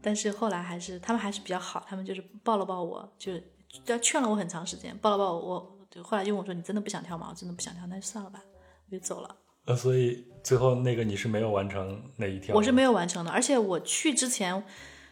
[0.00, 3.32] 但是后来还是他们还是比较好，他们就是抱了抱我，就
[3.86, 8.40] 要劝了我很长时间，抱了抱我，我后来就问我说：“你真的不想跳吗？”我真的不想跳，那就算了吧，
[8.86, 9.36] 我就走了。
[9.66, 12.54] 呃，所以最后那个你是没有完成那一跳？
[12.54, 14.62] 我是没有完成的，而且我去之前。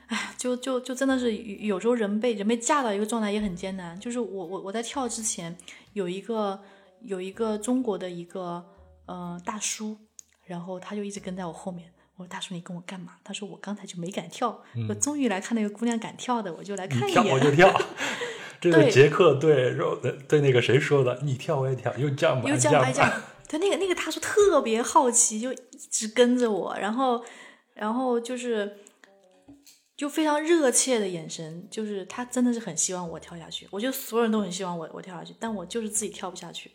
[0.09, 3.99] 哎，就就就真的是有时候人被人被架到一个状态也很艰难。
[3.99, 5.57] 就是我我我在跳之前
[5.95, 6.61] 有一个
[7.01, 8.63] 有一个中国的一个
[9.07, 9.97] 呃大叔，
[10.45, 11.91] 然后他就一直跟在我后面。
[12.17, 13.15] 我说大叔你跟我干嘛？
[13.25, 17.23] 他说我刚才就没敢跳，我终于来看那个姑娘敢跳的，我就来看一眼。
[17.23, 17.73] 跳我就跳。
[18.61, 19.75] 这个杰克对
[20.29, 21.19] 对那个谁说的？
[21.23, 23.13] 你跳我也跳，又这样又这样又这样。
[23.53, 25.57] 对那个那个大叔特别好奇，就一
[25.91, 27.25] 直跟着我，然后
[27.75, 28.79] 然后就是。
[29.95, 33.69] 就非常热切的眼神，就是他真的是很希望我跳下去。
[33.71, 36.73] 我觉得所有人都很希望我我跳下去，但我就是自己跳不下去。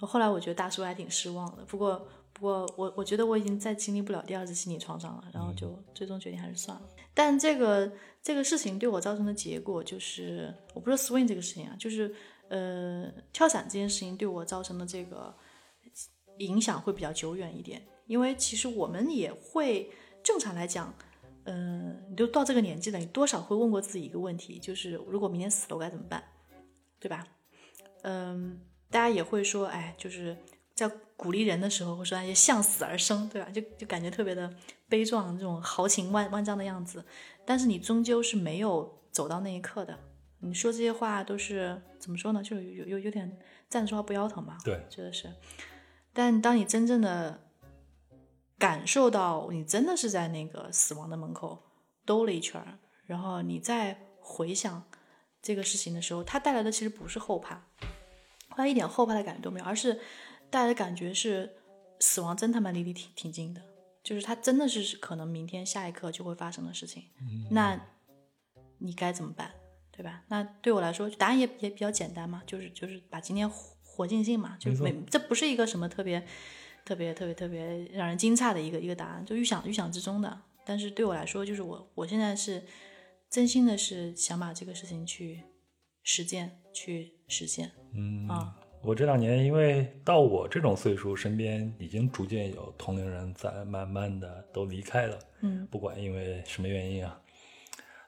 [0.00, 6.82] 后来我觉得大叔还挺失望的，不过不过我我觉得我已经再经历不了第二次心理创伤了，然后就最终决定还是算了。
[7.14, 12.12] 但这个这个事情对我造成的结果就是，我不是 swing 这个事情啊，就是
[12.48, 15.32] 呃跳伞这件事情对我造成的这个
[16.38, 19.90] 影响会比较久远一点，因为其实我们也会
[20.22, 20.94] 正常来讲。
[21.48, 26.20] 嗯，你都到这个年纪了，你多少会问过自己一个问题，就是如果明天死了，我该怎么办，
[26.98, 27.24] 对吧？
[28.02, 28.60] 嗯，
[28.90, 30.36] 大家也会说，哎，就是
[30.74, 33.48] 在鼓励人的时候，会说那些向死而生，对吧？
[33.50, 34.52] 就就感觉特别的
[34.88, 37.04] 悲壮，这种豪情万万丈的样子。
[37.44, 39.96] 但是你终究是没有走到那一刻的。
[40.40, 42.42] 你说这些话都是怎么说呢？
[42.42, 43.38] 就有有有点
[43.70, 44.58] 站着说话不腰疼吧？
[44.64, 45.32] 对，觉得是。
[46.16, 47.44] 但当你真正的。
[48.58, 51.62] 感受到你真的是在那个死亡的门口
[52.06, 54.82] 兜了一圈儿，然后你再回想
[55.42, 57.56] 这个事情的时候，它带来的其实不是后怕，
[58.48, 60.00] 后来一点后怕的感觉都没有，而是
[60.48, 61.54] 带来的感觉是
[62.00, 63.60] 死亡真他妈离你挺挺近的，
[64.02, 67.04] 就是它真的是可能明天下一刻就会发生的事情。
[67.50, 67.78] 那
[68.78, 69.52] 你该怎么办，
[69.92, 70.22] 对吧？
[70.28, 73.46] 那对我来说，答案也也比较简单嘛，就是就是把今天
[73.96, 76.22] 活尽兴嘛，就是没这不是一个什么特别。
[76.88, 80.40] 特别特别特别让人惊诧的一个一个答案，就预想预想之中的。
[80.64, 82.62] 但是对我来说，就是我我现在是
[83.28, 85.42] 真心的是想把这个事情去
[86.04, 87.72] 实践去实现。
[87.92, 95.18] 嗯啊，我这两年因为到我这种岁数，身边已经逐渐有同龄人在慢慢的都离开了。
[95.40, 97.20] 嗯，不管因为什么原因啊，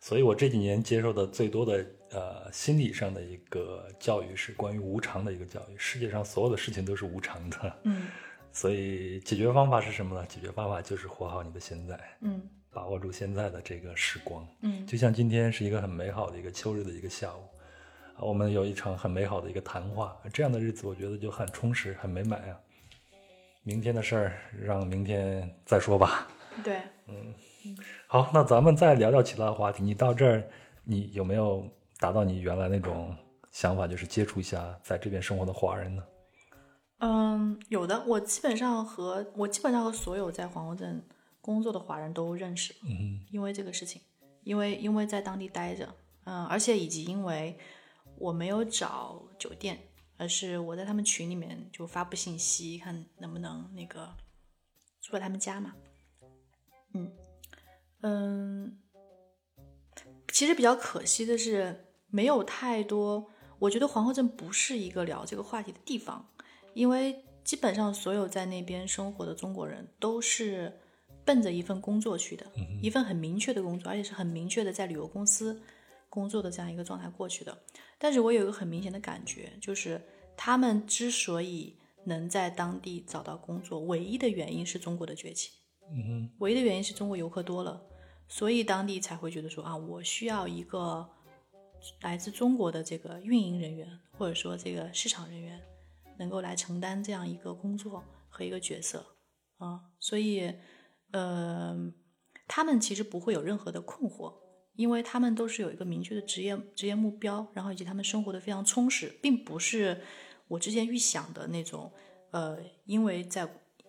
[0.01, 5.77] 所以我这几年接受的最多的呃心理上的一个教育是关于无常的一个教育。
[5.77, 7.79] 世界上所有的事情都是无常的。
[7.85, 8.09] 嗯。
[8.51, 10.27] 所以解决方法是什么呢？
[10.27, 12.43] 解决方法就是活好你的现在，嗯，
[12.73, 17.45] 把握住现在的这个时光，嗯，就像今天是一个很美好的一个秋日的一个下午，
[18.17, 22.59] 啊，我们有一场很美好的一个谈话，这样的日子我觉得就很充实、很美满啊。
[23.63, 26.27] 明天的事儿让明天再说吧。
[26.65, 27.35] 对，嗯，
[28.09, 29.85] 好，那咱们再聊聊其他的话题。
[29.85, 30.43] 你到这儿，
[30.85, 31.69] 你有没有
[31.99, 33.15] 达到你原来那种
[33.51, 36.03] 想法，就是接触一下在这边生活的华人呢？
[37.01, 41.01] 嗯，有的，我基本上和我基本上和所有在黄河镇
[41.41, 44.03] 工作的华人都认识，嗯，因为这个事情，
[44.43, 45.95] 因为因为在当地待着，
[46.25, 47.57] 嗯，而且以及因为
[48.17, 49.79] 我没有找酒店，
[50.17, 54.13] 而是我在他们群里面就发布信息，看能不能那个
[55.01, 55.75] 住在他们家嘛。
[56.95, 57.13] 嗯
[58.03, 58.79] 嗯，
[60.33, 63.31] 其实比较可惜的是，没有太多。
[63.59, 66.25] 我觉得皇后镇不是一个聊这个话题的地方，
[66.75, 70.73] 因为基本上所有在那边生活的中国人都是
[71.25, 72.47] 奔着一份工作去的，
[72.81, 75.61] 一份很明确的工作，而且是很明确的在旅游公司
[76.09, 77.59] 工作的这样一个状态过去的。
[77.99, 80.01] 但是我有一个很明显的感觉，就是
[80.37, 85.51] 他们之所以能在当地找到工作，唯一的原因是中国的崛起。
[85.91, 87.83] 嗯，唯一的原因是中国游客多了，
[88.29, 91.09] 所以当地才会觉得说啊，我需要一个
[92.01, 95.61] 来自中国的这个运营人员，或者说这个市场人员，
[96.19, 99.05] 能够来承担这样一个工作和一个角色
[99.57, 99.81] 啊。
[99.99, 100.53] 所以，
[101.13, 101.77] 呃，
[102.47, 104.33] 他们其实不会有任何的困惑，
[104.75, 110.03] 因为他们都是有一个明确的职业职业目标，然后以及他们生活的非常充实，并不是
[110.49, 111.93] 我之前预想的那种，
[112.31, 113.49] 呃，因为在。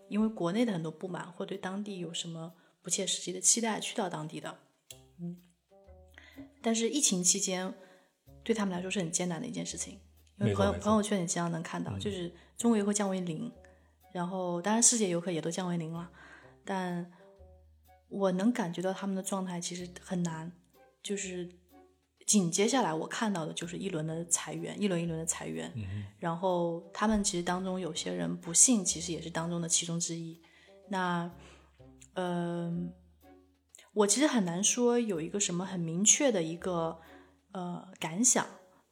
[0.09, 4.57] 因为国内的很多不满，或对当地有什么不切实际的期待，去到当地的，
[6.61, 7.73] 但是疫情期间
[8.43, 9.99] 对他们来说是很艰难的一件事情，
[10.39, 13.51] 因为朋友朋友圈你经常能看到，就是中国游客降为零，
[14.13, 16.09] 然后当然世界游客也都降为零了，
[16.63, 17.11] 但
[18.07, 20.51] 我能感觉到他们的状态其实很难，
[21.01, 21.49] 就是。
[22.25, 25.73] 紧接下来我看到的就是一轮的裁员，一轮一轮的裁员，
[26.19, 30.39] 然后他们其实当中有些人不幸，其实也是当中的其中之一。
[30.89, 31.31] 那，
[32.13, 32.93] 嗯，
[33.93, 36.97] 我其实很难说有一个什么很明确的一个
[37.51, 38.45] 呃感想。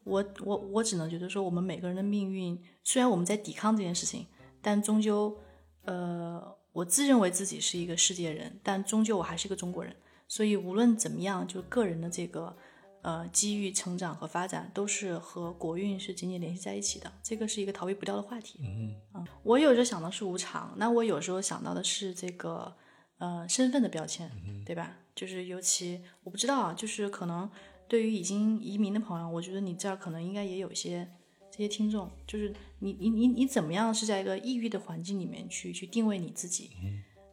[0.03, 4.25] 我我我只能觉得说，我们每个人的命运，虽然我们在抵抗这件事情，
[4.61, 5.37] 但终究，
[5.85, 6.41] 呃，
[6.71, 9.95] 我自认为自己是一个世界人，但终究我还是一个中国人。
[10.27, 12.55] 所以无论怎么样，就个人的这个。
[13.03, 18.59] 呃，机遇、成长和发展都是和国运是紧紧联系在一起的，这个是一个逃避不掉的话题。
[18.61, 22.75] 嗯嗯，我有时候想到是无常，那我有时候想到的是这个
[23.17, 24.31] 呃身份的标签，
[24.65, 24.97] 对吧？
[25.15, 27.49] 就是尤其我不知道啊，就是可能
[27.87, 31.07] 对于已经移民的朋友，我觉得你这儿可能应该也有一些
[31.51, 36.71] 这些听众，就是你你你你怎么样是在一个抑郁的环境里面去去定位你自己？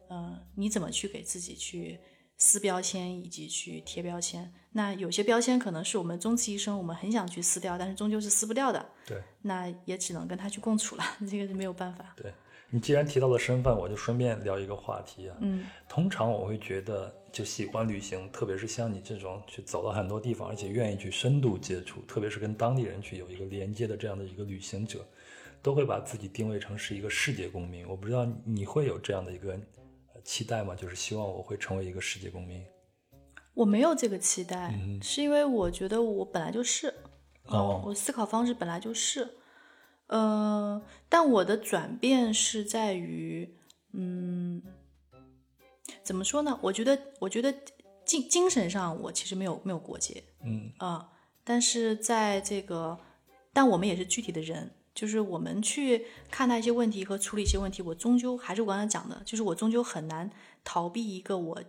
[0.09, 1.99] 嗯，你怎么去给自己去？
[2.37, 8.89] 撕标签以及去贴标签，那有些标签可能是我们终其一生我们很想去撕掉，但是终究是撕不掉的。
[9.05, 12.13] 对，那也只能跟他去共处了， 这个是没有办法。
[12.17, 12.33] 对
[12.69, 15.37] 你既然提到了身份，我就顺便聊一个话题啊。
[15.41, 25.05] 嗯，通常我会觉得，就喜欢旅行，特别是像你这种去走了很多地方，而且愿意去深度接触，特别是跟当地人去有一个连接的这样的一个旅行者，
[25.61, 27.87] 都会把自己定位成是一个世界公民。
[27.87, 29.57] 我不知道你会有这样的一个。
[30.23, 32.65] 期待吗，就是希望我会成为一个世界公民。
[33.53, 36.91] 我没有这个期待，是因为我觉得我本来就是，
[37.43, 39.29] 哦，我思考方式本来就是，
[40.07, 43.55] 呃，但我的转变是在于，
[43.93, 44.61] 嗯，
[46.03, 46.59] 怎么说呢？
[46.61, 47.53] 我觉得，我觉得
[48.05, 51.09] 精精神上我其实没有没有过节，嗯啊，
[51.43, 52.99] 但是在这个，
[53.51, 54.71] 但我们也是具体的人。
[54.95, 60.31] 就是我们去看待一些问题和处理一些问题，我终究还是我刚才讲的，就是我终究很难
[60.63, 61.61] 逃避一个我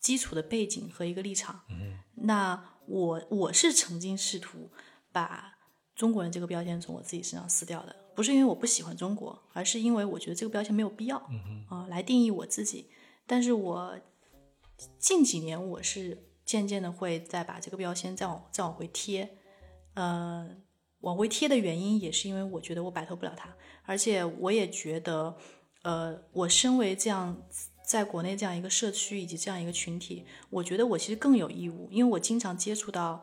[0.00, 1.62] 基础的背景和一个立场。
[1.70, 1.96] 嗯，
[2.26, 4.72] 那我我是曾经试图
[5.12, 5.55] 把
[5.96, 11.26] 中国人这个标签从我自己身上撕掉的，不是因为我不喜欢中国，而是因为我觉得这个标签没有必要。
[11.30, 12.90] 嗯啊，来定义我自己。
[13.26, 13.98] 但是我
[14.98, 19.36] 近几年我是渐渐的会再把这个标签再往再往回贴，
[19.94, 20.48] 呃。
[21.00, 25.36] 往回贴的原因也是因为我觉得我摆脱不了它，而且我也觉得，
[25.82, 27.36] 呃，我身为这样
[27.84, 33.22] 在国内这样一个社区以及这样一个群体，我觉得我其实更有义务，因为我经常接触到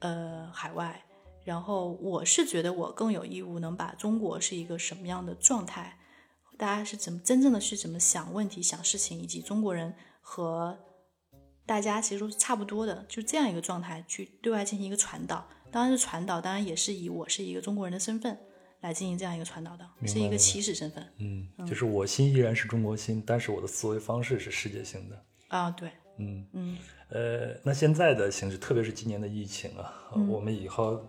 [0.00, 1.04] 呃海外，
[1.44, 5.98] 然后我是觉得我更有义务能把中国是一个什么样的状态，
[6.56, 10.78] 大家是怎么真正的是怎么想问题、想事情，以及中国人和
[11.66, 15.46] 大家其实都是差不多的，就这样一个状态去对外进行一个传导。
[15.70, 18.38] 当然是传导，当然也是以我是一个中国人的身份
[18.80, 21.04] 来进行这样一个传导的，是一个起始身份。
[21.18, 25.24] 嗯，就是我心依然是中国心，但是我的思维方式是世界性的。
[25.48, 26.78] 啊，对，嗯嗯，
[27.08, 31.04] 呃，那现在的形势，特别是今年的疫情啊，我们以后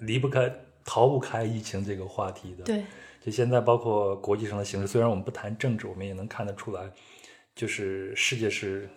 [0.00, 0.52] 离不开、
[0.84, 2.64] 逃不开疫情这个话题的。
[2.64, 2.84] 对，
[3.22, 6.90] 就现在包括国际上的形势，虽然我们不谈政治，我们也能看得出来，
[7.54, 8.88] 就是世界是。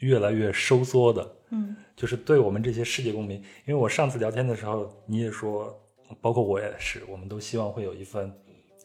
[0.00, 3.36] 越来越收缩的，嗯，就是对我们这些世界公民，
[3.66, 5.76] 因为我上次聊天的时候，你也说，
[6.20, 8.32] 包括我也是，我们都希望会有一份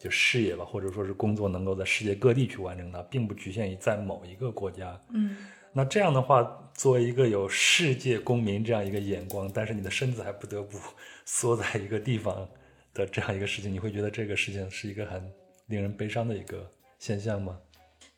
[0.00, 5.36] 就事业吧，或者说是工作，能够在世界各地去完成它，并不局限于在某一个国家，嗯，
[5.76, 10.78] 那这样的话，作为一个有世界公民这样一个眼光，但是你的身子还不得不
[11.26, 12.48] 缩在一个地方
[12.94, 15.28] 的这样一个事情，你会觉得这个事情是一个很
[15.66, 16.70] 令人悲伤的一个
[17.00, 17.58] 现象吗？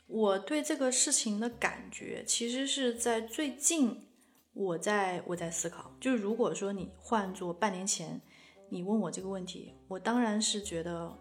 [0.07, 4.07] 我对这个事情的感觉，其实是在最近，
[4.53, 8.21] 我在我在思考，就是如果说你换做半年前，
[8.69, 11.17] 你问我这个问题，我当然是觉得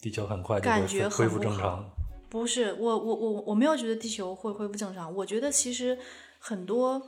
[0.00, 1.90] 地球很快就会恢复正常。
[2.30, 5.98] 不是我我我我没有觉得地球会恢复正常，我觉得其实
[6.38, 7.02] 很多，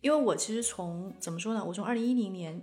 [0.00, 2.60] 因为我其实从怎么说呢，我从二零一零年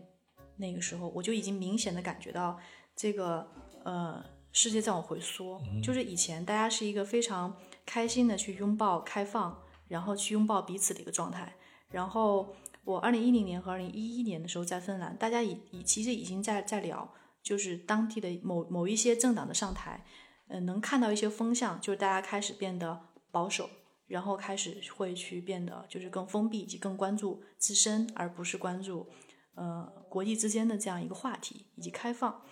[0.58, 2.60] 那个时候，我就已经明显的感觉到
[2.98, 3.50] 这个
[3.86, 4.22] 呃
[4.52, 11.56] 世界在往回缩，就是以前大家是一个非常开心的去拥抱开放，然后去拥抱彼此的一个状态，
[11.92, 17.10] 然后我二零一零年和二零一一年的时候在芬兰，大家已已其实已经在在聊，
[17.42, 20.06] 就是当地的某某一些政党的上台。
[20.50, 23.00] 嗯，能看到一些风向，就是大家开始变得
[23.32, 23.70] 保守，
[24.08, 29.08] 然后开始会去变得就是更封闭，以及更关注自身，而不是关注
[29.54, 32.44] 呃国际之间的这样一个话题以及开放。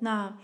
[0.00, 0.38] 那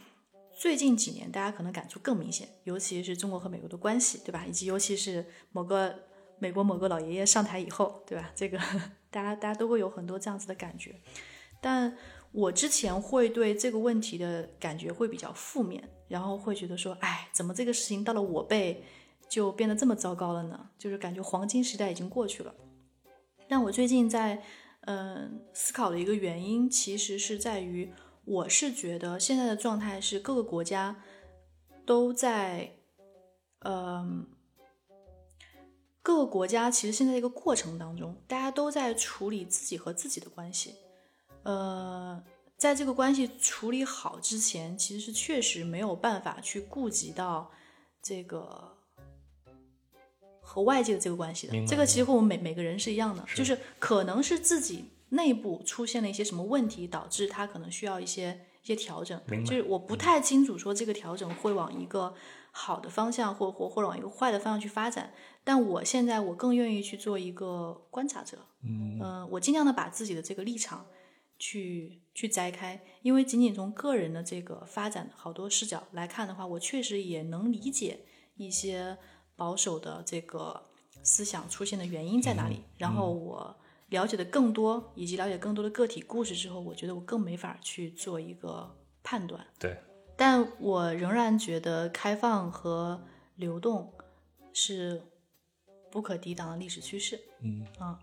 [0.58, 4.46] 最近几年，大家可能感触更明显，尤其是中国和美国的关系，对吧？
[4.46, 6.04] 以及尤其是某个
[6.38, 8.32] 美国某个老爷爷上台以后，对吧？
[8.34, 8.58] 这个
[9.12, 10.98] 大家大家都会有很多这样子的感觉，
[11.60, 11.96] 但。
[12.32, 18.82] 我之前会对这个问题的感觉会比较负面，然后会觉得说，哎，怎么这个事情到了我辈
[19.28, 20.70] 就变得这么糟糕了呢？
[20.78, 22.54] 就是感觉黄金时代已经过去了。
[23.48, 24.42] 但我最近在
[24.86, 27.92] 嗯思考的一个原因，其实是在于，
[28.24, 31.02] 我是觉得现在的状态是各个国家
[31.84, 32.76] 都在，
[33.58, 34.26] 嗯，
[36.02, 40.76] 各个国家其实现在一个过程当中，大家都在处理自己和自己的关系。
[41.44, 42.22] 呃，
[42.56, 47.50] 在这个关系处理好之前，其实是确实没有办法去顾及到
[48.00, 48.76] 这个
[50.40, 51.66] 和外界的这个关系的。
[51.66, 59.20] 这个其实和我们每每个人是一样的，就是可能是自己内部出现了一些什么问题，导致他可能需要一些一些调整。
[59.44, 62.14] 就是我不太清楚说这个调整会往一个
[62.52, 65.12] 好的方向，或或或者往一个坏的方向去发展。
[65.42, 68.38] 但我现在我更愿意去做一个观察者。
[68.62, 70.86] 嗯，我尽量的把自己的这个立场。
[71.42, 77.98] 去去摘开，因为仅仅从个人的这个发展好多视角来看的话，我确实也能理解
[78.36, 78.96] 一些
[79.34, 80.62] 保守的这个
[81.02, 82.60] 思想出现的原因在哪里。
[82.78, 83.56] 然后我
[83.88, 88.72] 了解的更多，以及了解更多的个体故事之后，我觉得我更没法去做一个
[89.02, 89.44] 判断。
[89.58, 89.76] 对，
[90.16, 93.02] 但我仍然觉得开放和
[93.34, 93.92] 流动
[94.52, 95.02] 是
[95.90, 97.20] 不可抵挡的历史趋势。
[97.40, 97.98] 嗯啊，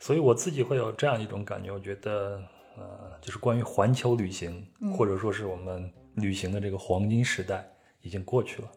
[0.00, 2.42] 所以我自己会有这样一种感觉，我觉得。
[2.76, 4.66] 呃，就是关于环球旅行，
[4.96, 7.68] 或者说是我们旅行的这个黄金时代
[8.02, 8.70] 已经过去了。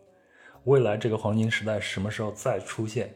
[0.65, 3.13] 未来这个黄金时代什么时候再出现，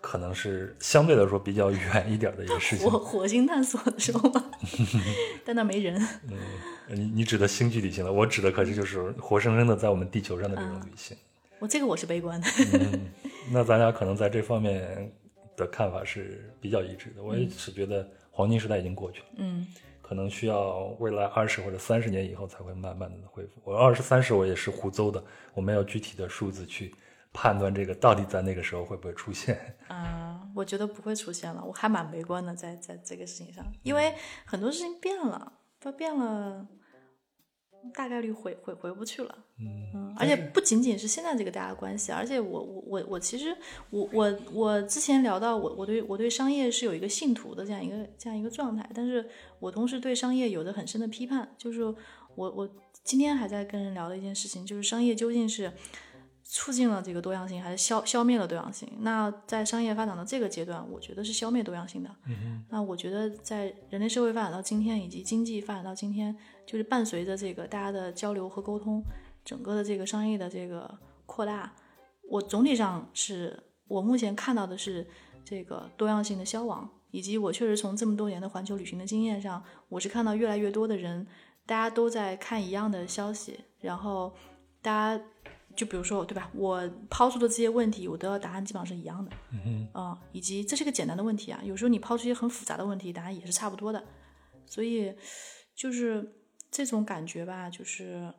[0.00, 2.90] 可能是相对来说比较远一点的一个事情。
[2.90, 4.50] 火火星探索的时候吗？
[5.44, 6.00] 但那没人。
[6.28, 6.36] 嗯，
[6.88, 11.16] 你你指的星际旅行了，我指的可是就是活生生的在我们地球上的这种旅行。
[11.58, 12.46] 我这个我是悲观的。
[13.50, 15.12] 那咱俩可能在这方面
[15.56, 17.22] 的看法是比较一致的。
[17.22, 19.26] 我也是觉得黄金时代已经过去了。
[19.36, 19.66] 嗯。
[20.08, 23.60] 可能需要未来二十或者三十年以后才会慢慢的恢复。
[23.62, 26.94] 我二十三十我也是胡诌的，我没有具体的数字去
[27.32, 29.76] 判断这个到底在那个时候会不会出现。
[29.88, 34.14] 啊，我觉得不会出现了，我还蛮悲观的，在在这个事情上，因为
[34.46, 36.66] 很多事情变了，都变了。
[37.92, 43.56] 大概率回回回不去了，嗯，而且不仅仅是现在这个大家关系，而且我我我我其实
[43.90, 49.28] 我我我之前聊到我我对我对商业是有一个信徒的这样一个这样一个状态，但是
[49.58, 51.94] 我同时对商业有着很深的批判，就是我
[52.36, 52.68] 我
[53.04, 55.72] 今天还在跟人聊的一件事情，就是商业究竟是。
[56.50, 58.88] 促进了这个多样性，还是消消灭了多样性？
[59.00, 62.08] 那在商业发展的这个阶段，我觉得是消灭多样性的。
[62.26, 66.34] 嗯那我觉得在人类社会发展到今天，以及经济发展到今天，
[66.68, 69.02] 就是伴随着这个大家的交流和沟通，
[69.42, 71.74] 整个的这个商业的这个扩大，
[72.28, 75.06] 我总体上是我目前看到的是
[75.42, 81.26] 这个多样性的消亡，以及我确实从这么多年的环球旅行的经验上，我是看到越来越多的人，
[81.64, 84.34] 大家都在看一样的消息，然后
[84.82, 85.24] 大家。
[85.76, 86.50] 就比如说，对吧？
[86.56, 89.30] 我抛出的这些问题，我得到答案基本上是一样的。
[89.52, 94.02] 嗯啊，以及这是个简单的问题啊，有时候你抛出一些很复杂的问题，答案也是差不多的。
[94.66, 95.14] 所以，
[95.76, 96.37] 就是
[96.70, 98.32] 这种感觉吧，就是，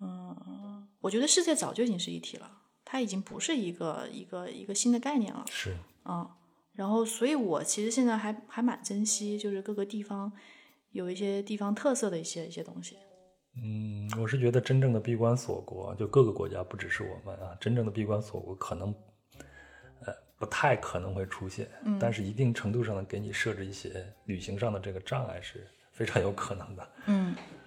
[0.00, 2.50] 嗯，我觉得世界早就已经是一体了，
[2.84, 5.44] 它已经不是一个一个一个新的概念了。
[5.50, 5.76] 是。
[6.04, 6.28] 嗯，
[6.72, 10.32] 然后，所以我其实现在还还蛮珍惜，就是各个地方
[10.92, 12.96] 有一些地方特色的一些一些东西。
[13.60, 18.94] 嗯，我是觉得真正的闭关锁国，就各个国家不只是我们啊，真正的闭关锁国可能，
[20.06, 21.68] 呃，不太可能会出现。
[21.84, 26.88] 嗯，但是一定程度上的给你设置一些旅行上的这个障碍是非常有可能的。
[27.06, 27.34] 嗯，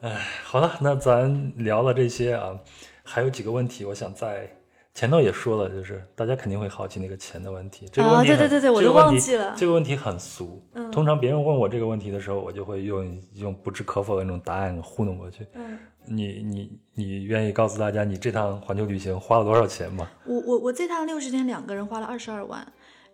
[0.00, 2.56] 哎，好了，那咱聊了这些啊，
[3.02, 4.48] 还有几个问题，我想在
[4.94, 7.88] 前头也说了，就是大家肯定会好奇那个钱的问题。
[7.92, 9.56] 这个问题，对对对对，我都忘记了。
[9.56, 15.44] 这个问题很俗，通常别人问我这个问题的时候，我就会用用不置可否的那种答案糊弄过去。
[15.54, 20.08] 嗯，你你你愿意告诉大家你这趟环球旅行花了多少钱吗？
[20.24, 22.64] 我我我这趟六十天两个人花了二十二万，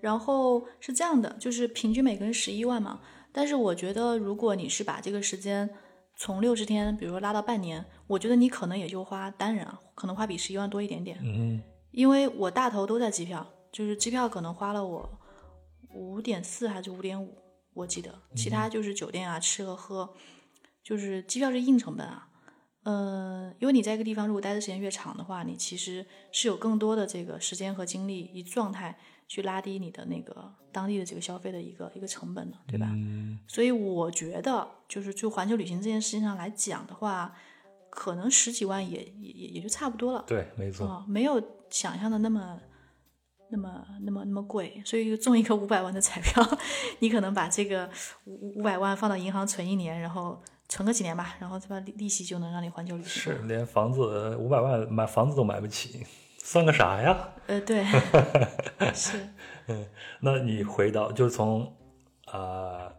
[0.03, 3.01] 然后是这样的，就是平均每个人十一万嘛。
[3.33, 5.69] 但是我觉得，如果你是把这个时间
[6.17, 11.19] 从六十天，比如说拉到半年，我觉得你可能也就花单人啊，可能花比十一万多一点点。
[11.23, 11.61] 嗯，
[11.91, 15.21] 因为我大头都在机票，就是机票可能花了我
[15.93, 17.37] 五点四还是五点五，
[17.73, 20.15] 我记得，其他就是酒店啊、吃和喝，
[20.83, 22.29] 就是机票是硬成本啊。
[22.85, 28.99] 呃，因为你在一个地方如果待的时间越长的话，你其实是有更多的这个时间和精力以状态。
[29.27, 32.89] 去拉低你的那个当地的这个消费的一个一个成本的，对吧？
[33.47, 37.35] 所以我觉得，就是就环球旅行这件事情上来讲的话，
[37.91, 40.25] 可能十几万也也也也就差不多了。
[40.27, 42.61] 对，没错，没有想象的那么
[43.49, 44.83] 那么那么那么贵。
[44.85, 46.43] 所以中一个五百万的彩票，
[47.01, 47.89] 你可能把这个
[48.25, 53.11] 五五百万放到银行存一年，然后存个几年吧，然后这把利息就能让你环球旅行。
[53.11, 56.05] 是，连房子五百万买房子都买不起。
[56.45, 57.33] 算个啥呀？
[57.47, 57.83] 呃，对，
[58.93, 59.19] 是。
[59.67, 59.87] 嗯，
[60.21, 61.75] 那你回到就是从
[62.27, 62.93] 啊，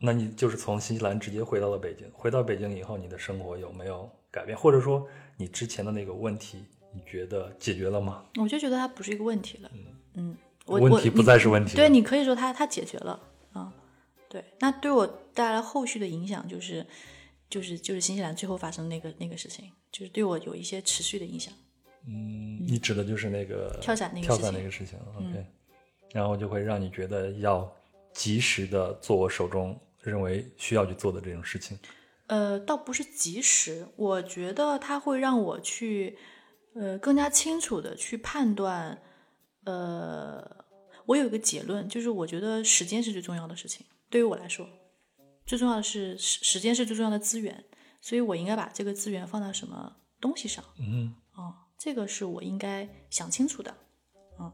[0.00, 2.10] 那你就是从新西兰直接回到了北京。
[2.12, 4.58] 回到北京以后，你的生活有没有改变？
[4.58, 8.24] 或者说，你之前的那个问题，你觉得解决了吗？
[8.36, 9.70] 我就觉得它不是一个问题了。
[9.72, 10.36] 嗯嗯，
[10.66, 11.76] 问题不再是问题。
[11.76, 13.20] 对你可以说它它解决了
[13.52, 13.72] 啊。
[14.28, 16.84] 对，那对我带来后续的影响就是
[17.48, 21.54] 就是就是新西兰最后发生那个那个事情，就是对我有一些持续的影响。
[22.10, 25.44] 嗯，你指的就是那个跳伞那个跳伞那个事情，OK，
[26.12, 27.70] 然后就会让你觉得要
[28.14, 31.78] 及时的做我手中认为需要去做的这种事情。
[32.28, 36.16] 呃，倒不是及时，我觉得它会让我去
[36.74, 38.98] 呃更加清楚的去判断。
[39.64, 40.64] 呃，
[41.04, 43.84] 我有一个结论，就是我觉得时间是最重要的事情。
[44.08, 44.66] 对于我来说，
[45.44, 47.64] 最重要的是时时间是最重要的资源，
[48.00, 50.64] 所以我应该把这个资源放到什么东西上？
[50.78, 51.27] 嗯，哦。
[51.78, 53.72] 这个是我应该想清楚的，
[54.40, 54.52] 嗯。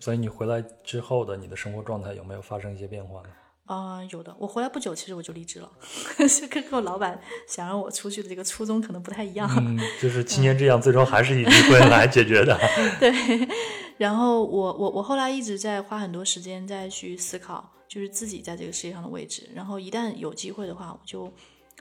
[0.00, 3.28] 所以你回来之后的你的生活状态有没有发生一些变化呢？
[3.66, 4.34] 啊，有的。
[4.36, 5.70] 我回来不久，其实我就离职了，
[6.50, 9.48] 跟跟我老板想让我出去的这个初衷可能不太一样。
[9.58, 12.58] 嗯， 就是七年这样，最终还是以离婚来解决的。
[12.98, 13.12] 对。
[13.96, 19.48] 然后我我我后来一直在花很多时间再去思考，就是自己在这个世界上的位置。
[19.54, 21.32] 然后一旦有机会的话，我就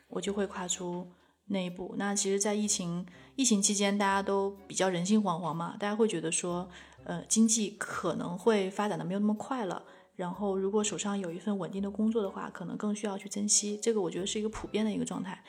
[0.09, 1.09] 我就会跨出
[1.50, 1.93] 那一步。
[1.97, 3.06] 那其实，在疫情。
[3.36, 6.70] 疫情期间，大家都比较人心惶惶嘛，大家会觉得说，
[7.06, 9.82] 呃，经济可能会发展的没有那么快了。
[10.18, 13.80] 然后，如果手上有一份稳定的工作的话，可能更需要去珍惜。
[13.82, 15.41] 这个我觉得是一个普遍的一个状态。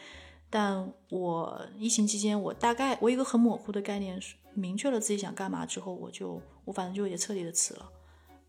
[0.48, 4.20] 但我疫情期间，我大概我一个很模糊的概念，
[4.54, 7.90] 明确了自己想干嘛之后，我就我反正就也彻底的辞了，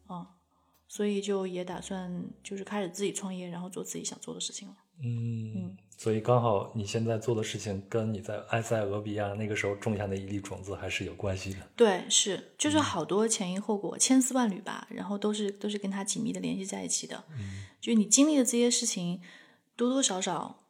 [0.06, 0.28] 啊，
[0.88, 4.76] 所以就也打算就是开始自己创业，然后做自己想做的事情了。
[5.04, 11.60] 嗯，所以刚好你现在做的事情跟你在埃塞俄比亚那个时候种下的一粒种子还是有关系的。
[11.76, 17.24] 对，是，就是好多前因后果、千丝万缕吧，然后都是都是跟它紧密的联系在一起的。
[17.38, 19.22] 嗯，就你经历的这些事情，
[19.76, 20.64] 多多少少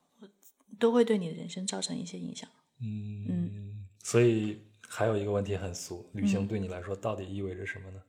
[0.78, 2.50] 都会对你的人生造成一些影响。
[2.82, 8.02] 嗯嗯，所以还有一个问题很俗，旅行对你来说到底意味着什么呢？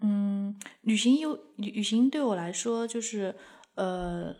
[0.00, 3.36] 嗯，旅行有旅旅行对我来说就是。
[3.76, 4.32] 呃，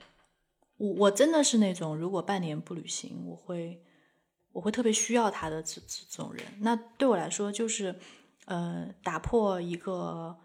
[0.93, 3.83] 我真的是那种，如果半年不旅行，我会
[4.53, 6.45] 我会特别需要他的这这种人。
[6.61, 7.99] 那对我来说，就是
[8.47, 10.37] 呃，打破一个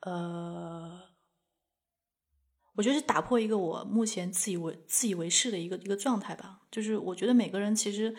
[0.00, 1.00] 呃，
[2.74, 6.60] 我觉得是打破一个我目前自以为自以为是的一个一个状态吧。
[6.70, 8.14] 就是我觉得每个人其实，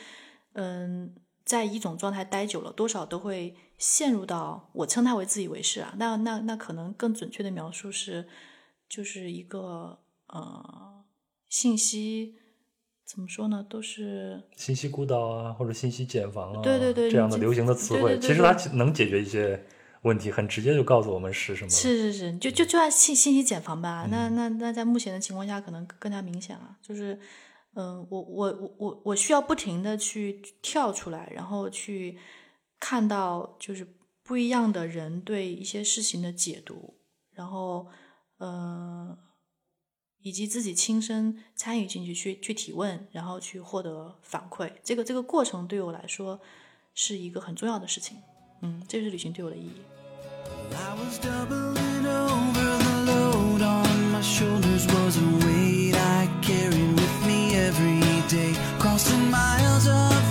[0.53, 1.15] 嗯，
[1.45, 5.93] 在一种状态待久了，多少都会陷入到我称他为自以为是啊。
[5.97, 8.27] 那那那可能更准确的描述是，
[8.87, 9.99] 就是一个。
[10.29, 10.96] 呃，
[11.49, 12.35] 信息
[13.05, 13.65] 怎么说呢？
[13.69, 19.65] 都是信息孤岛啊，或者信息茧房啊，对对对，这样的流行的词汇，其实它能解决一些
[20.01, 21.69] 问题，很直接就告诉我们是什么。
[21.69, 24.05] 是是是，就就就按信信息茧房吧。
[24.11, 26.77] 那那那在目前的情况下，可能更加明显了。
[26.81, 27.17] 就是，
[27.75, 32.17] 嗯，我我我我我需要不停的去跳出来，然后去
[32.77, 33.87] 看到就是
[34.21, 36.95] 不一样的人对一些事情的解读，
[37.31, 37.87] 然后，
[38.39, 39.17] 嗯。
[40.21, 44.71] 以及自己亲身参与进去去去提问，然后去获得反馈。
[44.83, 46.39] 这个这个过程对我来说
[46.93, 48.17] 是一个很重要的事情。
[48.61, 49.71] 嗯，这是旅行对我的意义。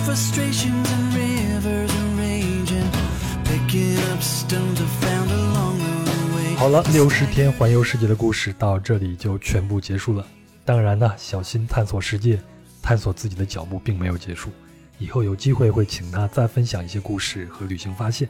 [0.07, 2.89] Frustrations and rivers raging,
[3.43, 5.56] picking up stones I found.
[6.57, 10.25] 好了，六十天环游世界的故事到这里就全部结束了。
[10.65, 12.41] 当然呢，小新探索世界、
[12.81, 14.49] 探索自己的脚步并没有结束，
[14.97, 18.27] 以后有机会会请他再分享一些故事和旅行发现。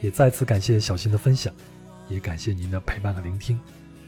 [0.00, 1.52] 也再次感谢小新的分享，
[2.08, 3.58] 也感谢您的陪伴和聆听。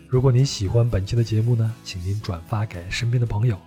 [0.06, 3.58] 如果您喜欢本期的节目呢，请您转发给身边的朋友，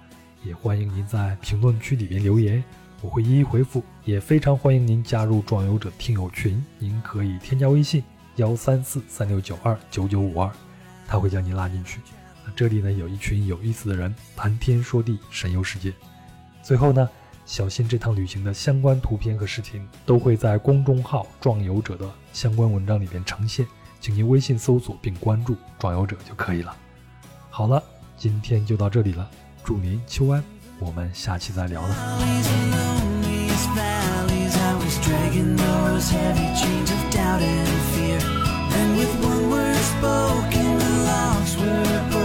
[0.46, 2.64] 也欢迎您在评论区里边留言，
[3.02, 3.84] 我会一一回复。
[4.06, 8.02] 也非常欢迎您加入壮游者听友群，您可以添加微信
[8.36, 10.52] 幺三四三六九二九九五二，
[11.08, 12.00] 他会将您拉进去。
[12.46, 15.94] 那这里呢有一群有意思的人，谈天说地，神游世界。
[16.62, 17.10] 最后呢。
[17.48, 23.68] 小新这趟旅行的相关图片和视频都会在公众号“壮游者”的相关文章里边呈现，
[24.02, 26.76] 请您微信搜索并关注“壮游者”就可以了。
[27.52, 27.84] 好了，
[28.18, 29.30] 今天就到这里了，
[29.64, 30.44] 祝您秋安，
[30.80, 31.96] 我们下期再聊了。
[40.06, 42.25] spoken, the locks were broken.